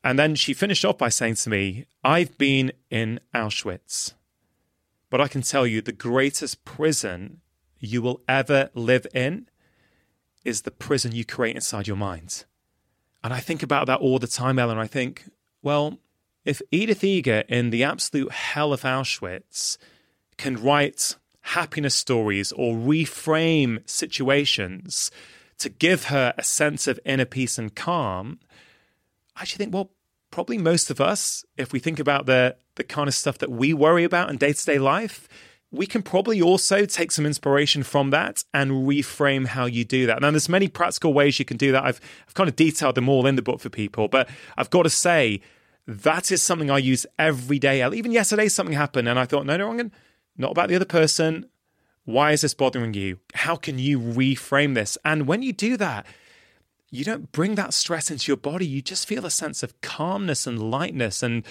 [0.04, 4.14] And then she finished off by saying to me, I've been in Auschwitz.
[5.14, 7.42] But I can tell you the greatest prison
[7.78, 9.48] you will ever live in
[10.44, 12.46] is the prison you create inside your mind.
[13.24, 14.76] And I think about that all the time, Ella.
[14.76, 15.26] I think,
[15.62, 16.00] well,
[16.46, 19.78] if Edith Eger in the absolute hell of Auschwitz
[20.38, 25.12] can write happiness stories or reframe situations
[25.60, 28.40] to give her a sense of inner peace and calm,
[29.36, 29.92] I actually think, well,
[30.32, 33.74] probably most of us, if we think about the the kind of stuff that we
[33.74, 35.28] worry about in day to day life,
[35.72, 40.22] we can probably also take some inspiration from that and reframe how you do that.
[40.22, 41.84] Now, there's many practical ways you can do that.
[41.84, 44.84] I've, I've kind of detailed them all in the book for people, but I've got
[44.84, 45.42] to say,
[45.88, 47.86] that is something I use every day.
[47.86, 49.92] Even yesterday, something happened, and I thought, no, no, I'm
[50.38, 51.48] not about the other person.
[52.06, 53.20] Why is this bothering you?
[53.34, 54.98] How can you reframe this?
[55.04, 56.06] And when you do that,
[56.94, 58.66] you don't bring that stress into your body.
[58.66, 61.24] You just feel a sense of calmness and lightness.
[61.24, 61.44] And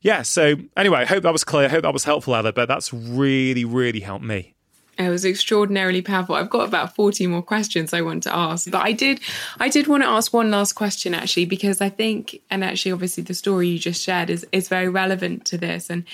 [0.00, 1.66] yeah, so anyway, I hope that was clear.
[1.66, 4.54] I hope that was helpful, Ella, but that's really, really helped me.
[4.98, 6.34] It was extraordinarily powerful.
[6.34, 8.68] I've got about 40 more questions I want to ask.
[8.68, 9.20] But I did
[9.60, 13.22] I did want to ask one last question actually, because I think and actually obviously
[13.22, 15.88] the story you just shared is is very relevant to this.
[15.88, 16.04] And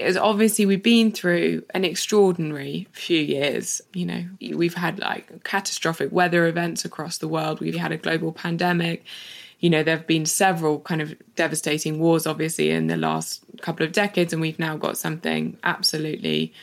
[0.00, 3.80] is obviously we've been through an extraordinary few years.
[3.92, 4.24] You know,
[4.54, 7.60] we've had like catastrophic weather events across the world.
[7.60, 9.04] We've had a global pandemic.
[9.60, 13.84] You know, there have been several kind of devastating wars, obviously, in the last couple
[13.84, 16.54] of decades, and we've now got something absolutely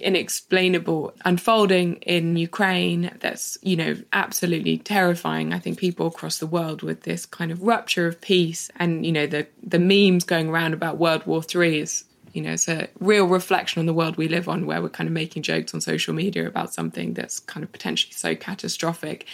[0.00, 5.52] inexplainable unfolding in Ukraine that's, you know, absolutely terrifying.
[5.52, 9.12] I think people across the world with this kind of rupture of peace and, you
[9.12, 12.04] know, the the memes going around about World War Three is
[12.38, 15.08] you know, it's a real reflection on the world we live on where we're kind
[15.08, 19.26] of making jokes on social media about something that's kind of potentially so catastrophic.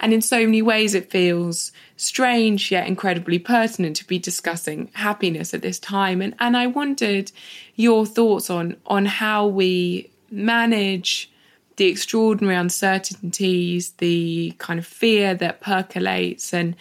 [0.00, 5.54] And in so many ways, it feels strange yet incredibly pertinent to be discussing happiness
[5.54, 6.20] at this time.
[6.20, 7.32] And, and I wondered
[7.74, 11.30] your thoughts on, on how we manage
[11.76, 16.76] the extraordinary uncertainties, the kind of fear that percolates, and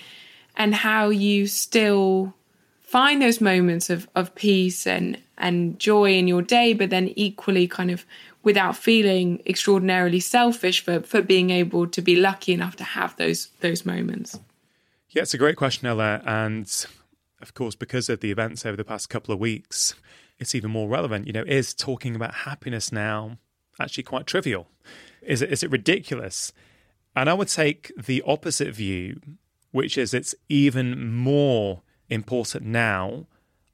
[0.57, 2.33] and how you still
[2.91, 7.65] find those moments of, of peace and, and joy in your day, but then equally
[7.65, 8.05] kind of
[8.43, 13.47] without feeling extraordinarily selfish for, for being able to be lucky enough to have those
[13.61, 14.37] those moments?
[15.09, 16.21] Yeah, it's a great question, Ella.
[16.25, 16.67] And
[17.41, 19.95] of course, because of the events over the past couple of weeks,
[20.37, 21.27] it's even more relevant.
[21.27, 23.37] You know, is talking about happiness now
[23.79, 24.67] actually quite trivial?
[25.21, 26.51] Is it is it ridiculous?
[27.15, 29.21] And I would take the opposite view,
[29.71, 33.25] which is it's even more important now,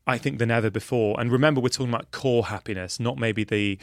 [0.06, 1.20] I think, than ever before.
[1.20, 3.78] And remember, we're talking about core happiness, not maybe the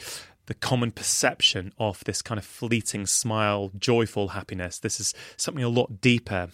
[0.47, 4.79] the common perception of this kind of fleeting smile, joyful happiness.
[4.79, 6.49] This is something a lot deeper.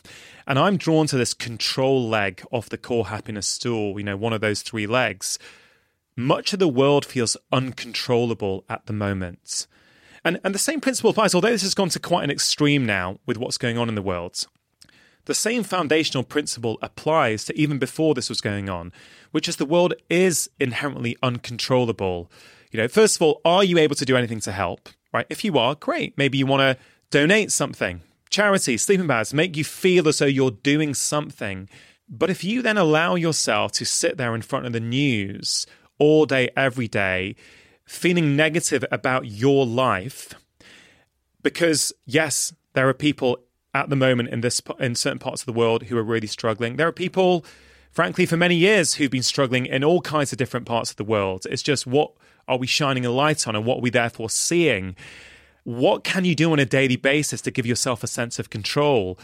[0.47, 4.33] And I'm drawn to this control leg of the core happiness stool, you know, one
[4.33, 5.37] of those three legs.
[6.15, 9.67] Much of the world feels uncontrollable at the moment.
[10.23, 13.19] And, and the same principle applies, although this has gone to quite an extreme now
[13.25, 14.45] with what's going on in the world.
[15.25, 18.91] The same foundational principle applies to even before this was going on,
[19.31, 22.31] which is the world is inherently uncontrollable.
[22.71, 24.89] You know, first of all, are you able to do anything to help?
[25.13, 25.25] Right?
[25.29, 26.17] If you are, great.
[26.17, 28.01] Maybe you want to donate something.
[28.29, 31.67] Charity, sleeping bags, make you feel as though you're doing something.
[32.09, 35.65] But if you then allow yourself to sit there in front of the news
[35.99, 37.35] all day, every day,
[37.85, 40.33] feeling negative about your life,
[41.43, 43.37] because yes, there are people
[43.73, 46.75] at the moment in this in certain parts of the world who are really struggling.
[46.75, 47.45] There are people,
[47.91, 51.03] frankly, for many years who've been struggling in all kinds of different parts of the
[51.03, 51.47] world.
[51.49, 52.11] It's just what
[52.47, 54.95] are we shining a light on, and what are we therefore seeing?
[55.63, 59.17] What can you do on a daily basis to give yourself a sense of control?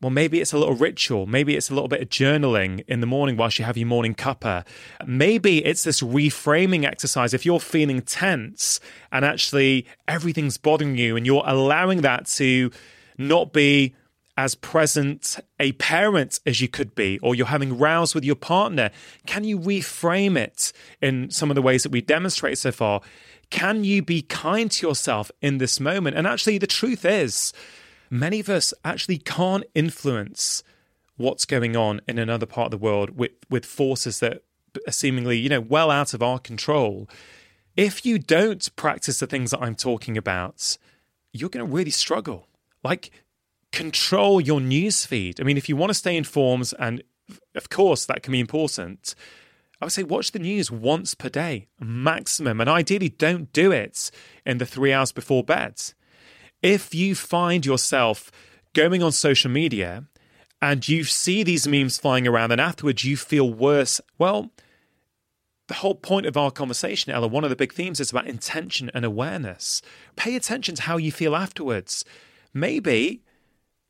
[0.00, 1.26] Well, maybe it's a little ritual.
[1.26, 4.14] Maybe it's a little bit of journaling in the morning whilst you have your morning
[4.14, 4.66] cuppa.
[5.06, 7.32] Maybe it's this reframing exercise.
[7.32, 8.80] If you're feeling tense
[9.12, 12.70] and actually everything's bothering you and you're allowing that to
[13.18, 13.94] not be
[14.36, 18.90] as present a parent as you could be, or you're having rows with your partner?
[19.26, 23.00] Can you reframe it in some of the ways that we demonstrate so far?
[23.50, 26.16] Can you be kind to yourself in this moment?
[26.16, 27.52] And actually, the truth is,
[28.10, 30.64] many of us actually can't influence
[31.16, 34.42] what's going on in another part of the world with, with forces that
[34.88, 37.08] are seemingly, you know, well out of our control.
[37.76, 40.76] If you don't practice the things that I'm talking about,
[41.32, 42.48] you're going to really struggle
[42.84, 43.10] like
[43.72, 45.40] control your news feed.
[45.40, 47.02] I mean, if you want to stay informed, and
[47.56, 49.14] of course that can be important,
[49.80, 54.10] I would say watch the news once per day, maximum, and ideally don't do it
[54.46, 55.82] in the three hours before bed.
[56.62, 58.30] If you find yourself
[58.74, 60.04] going on social media
[60.62, 64.52] and you see these memes flying around, and afterwards you feel worse, well,
[65.66, 68.90] the whole point of our conversation, Ella, one of the big themes is about intention
[68.94, 69.82] and awareness.
[70.14, 72.04] Pay attention to how you feel afterwards
[72.54, 73.22] maybe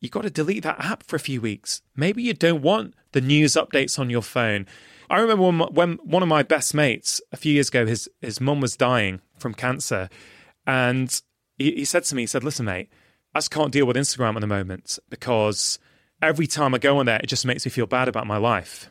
[0.00, 1.82] you've got to delete that app for a few weeks.
[1.94, 4.66] Maybe you don't want the news updates on your phone.
[5.08, 8.40] I remember when, when one of my best mates a few years ago, his his
[8.40, 10.08] mum was dying from cancer,
[10.66, 11.20] and
[11.58, 12.88] he, he said to me, he said, "Listen, mate,
[13.34, 15.78] I just can't deal with Instagram at the moment because
[16.22, 18.90] every time I go on there, it just makes me feel bad about my life.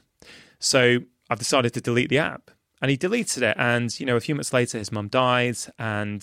[0.60, 1.00] So
[1.30, 2.52] I've decided to delete the app."
[2.84, 3.56] and he deleted it.
[3.58, 5.56] And, you know, a few months later, his mum died.
[5.80, 6.22] And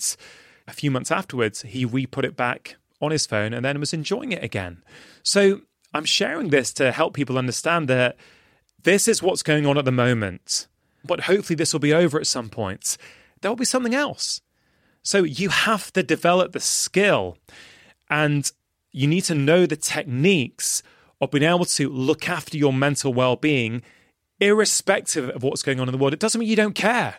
[0.67, 3.93] a few months afterwards, he re put it back on his phone and then was
[3.93, 4.83] enjoying it again.
[5.23, 5.61] So
[5.93, 8.17] I'm sharing this to help people understand that
[8.83, 10.67] this is what's going on at the moment.
[11.03, 12.97] But hopefully, this will be over at some point.
[13.41, 14.41] There will be something else.
[15.03, 17.37] So you have to develop the skill
[18.09, 18.51] and
[18.91, 20.83] you need to know the techniques
[21.19, 23.81] of being able to look after your mental well being,
[24.39, 26.13] irrespective of what's going on in the world.
[26.13, 27.15] It doesn't mean you don't care.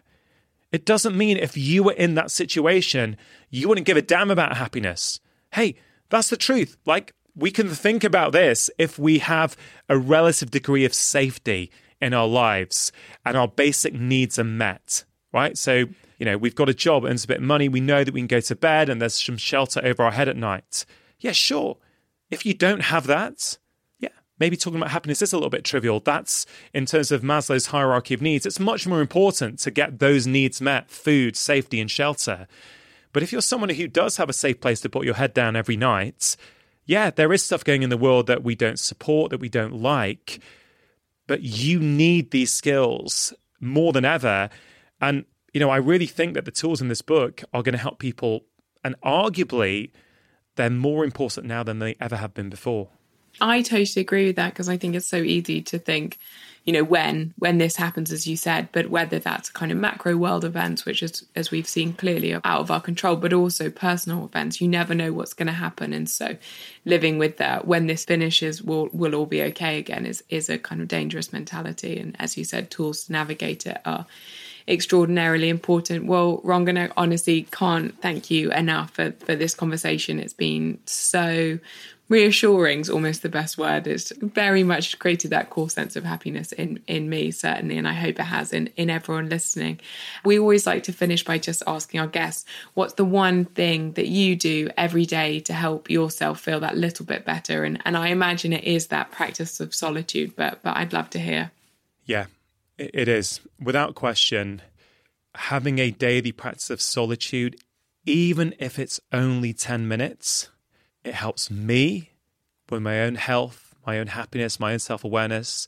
[0.70, 3.16] It doesn't mean if you were in that situation,
[3.50, 5.20] you wouldn't give a damn about happiness.
[5.52, 5.76] Hey,
[6.08, 6.76] that's the truth.
[6.86, 9.56] Like, we can think about this if we have
[9.88, 12.92] a relative degree of safety in our lives
[13.24, 15.56] and our basic needs are met, right?
[15.56, 15.84] So,
[16.18, 18.20] you know, we've got a job, earns a bit of money, we know that we
[18.20, 20.84] can go to bed and there's some shelter over our head at night.
[21.20, 21.78] Yeah, sure.
[22.30, 23.58] If you don't have that,
[23.98, 26.00] yeah, maybe talking about happiness is a little bit trivial.
[26.00, 26.44] That's
[26.74, 28.44] in terms of Maslow's hierarchy of needs.
[28.44, 32.48] It's much more important to get those needs met food, safety, and shelter.
[33.12, 35.56] But if you're someone who does have a safe place to put your head down
[35.56, 36.36] every night,
[36.84, 39.74] yeah, there is stuff going in the world that we don't support, that we don't
[39.74, 40.40] like,
[41.26, 44.50] but you need these skills more than ever.
[45.00, 47.78] And, you know, I really think that the tools in this book are going to
[47.78, 48.46] help people,
[48.82, 49.92] and arguably,
[50.56, 52.88] they're more important now than they ever have been before.
[53.40, 56.18] I totally agree with that because I think it's so easy to think,
[56.64, 60.16] you know, when when this happens, as you said, but whether that's kind of macro
[60.16, 64.24] world events, which is as we've seen clearly out of our control, but also personal
[64.26, 66.36] events, you never know what's going to happen, and so
[66.84, 70.58] living with that when this finishes, will will all be okay again is is a
[70.58, 74.06] kind of dangerous mentality, and as you said, tools to navigate it are
[74.68, 76.06] extraordinarily important.
[76.06, 80.20] Well, Rangan, I honestly can't thank you enough for, for this conversation.
[80.20, 81.58] It's been so
[82.08, 83.86] reassuring is almost the best word.
[83.86, 87.94] It's very much created that core sense of happiness in in me, certainly, and I
[87.94, 89.80] hope it has in, in everyone listening.
[90.24, 92.44] We always like to finish by just asking our guests,
[92.74, 97.06] what's the one thing that you do every day to help yourself feel that little
[97.06, 97.64] bit better?
[97.64, 101.18] And and I imagine it is that practice of solitude, but but I'd love to
[101.18, 101.50] hear.
[102.04, 102.26] Yeah,
[102.78, 103.40] it is.
[103.60, 104.62] Without question,
[105.34, 107.56] having a daily practice of solitude,
[108.04, 110.50] even if it's only 10 minutes,
[111.04, 112.10] it helps me
[112.70, 115.66] with my own health, my own happiness, my own self awareness.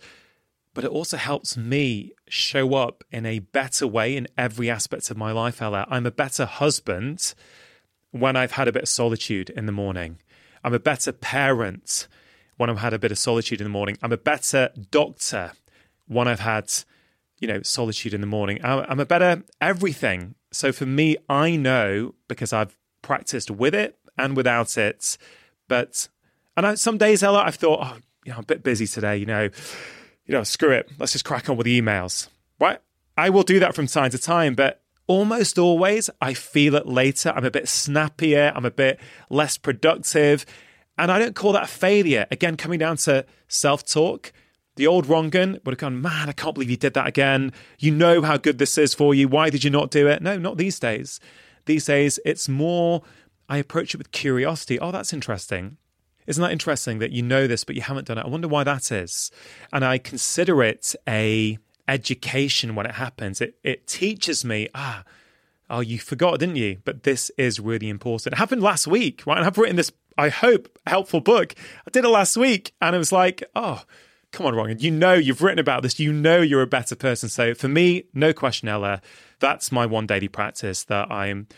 [0.72, 5.16] But it also helps me show up in a better way in every aspect of
[5.16, 5.86] my life, Ella.
[5.88, 7.34] I'm a better husband
[8.10, 10.18] when I've had a bit of solitude in the morning.
[10.64, 12.08] I'm a better parent
[12.56, 13.98] when I've had a bit of solitude in the morning.
[14.02, 15.52] I'm a better doctor
[16.06, 16.72] when I've had,
[17.38, 18.58] you know, solitude in the morning.
[18.64, 20.34] I'm a better everything.
[20.52, 25.16] So for me, I know because I've practiced with it and without it.
[25.68, 26.08] But
[26.56, 29.16] and I, some days, Ella, I've thought, oh, you know, I'm a bit busy today.
[29.16, 29.42] You know,
[30.26, 30.90] you know, screw it.
[30.98, 32.28] Let's just crack on with the emails.
[32.60, 32.78] Right?
[33.16, 37.32] I will do that from time to time, but almost always I feel it later.
[37.34, 38.52] I'm a bit snappier.
[38.54, 38.98] I'm a bit
[39.30, 40.46] less productive.
[40.96, 42.26] And I don't call that a failure.
[42.30, 44.32] Again, coming down to self talk,
[44.76, 47.52] the old Rangan would have gone, man, I can't believe you did that again.
[47.78, 49.28] You know how good this is for you.
[49.28, 50.22] Why did you not do it?
[50.22, 51.20] No, not these days.
[51.66, 53.02] These days, it's more
[53.48, 54.78] I approach it with curiosity.
[54.78, 55.76] Oh, that's interesting.
[56.26, 58.24] Isn't that interesting that you know this but you haven't done it?
[58.24, 59.30] I wonder why that is.
[59.72, 63.40] And I consider it a education when it happens.
[63.40, 65.04] It it teaches me, ah,
[65.68, 66.78] oh, you forgot, didn't you?
[66.84, 68.32] But this is really important.
[68.32, 69.36] It happened last week, right?
[69.36, 71.54] And I've written this, I hope, helpful book.
[71.86, 73.82] I did it last week and it was like, oh,
[74.32, 74.80] come on, Rangan.
[74.80, 76.00] You know you've written about this.
[76.00, 77.28] You know you're a better person.
[77.28, 79.02] So for me, no question, Ella,
[79.40, 81.48] that's my one daily practice that I'm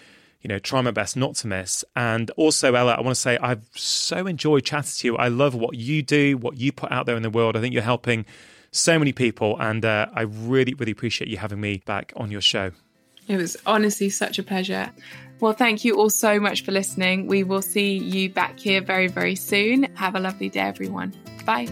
[0.46, 1.84] you know, try my best not to miss.
[1.96, 5.16] And also, Ella, I want to say I've so enjoyed chatting to you.
[5.16, 7.56] I love what you do, what you put out there in the world.
[7.56, 8.24] I think you're helping
[8.70, 12.40] so many people, and uh, I really, really appreciate you having me back on your
[12.40, 12.70] show.
[13.26, 14.92] It was honestly such a pleasure.
[15.40, 17.26] Well, thank you all so much for listening.
[17.26, 19.82] We will see you back here very, very soon.
[19.94, 21.12] Have a lovely day, everyone.
[21.44, 21.66] Bye.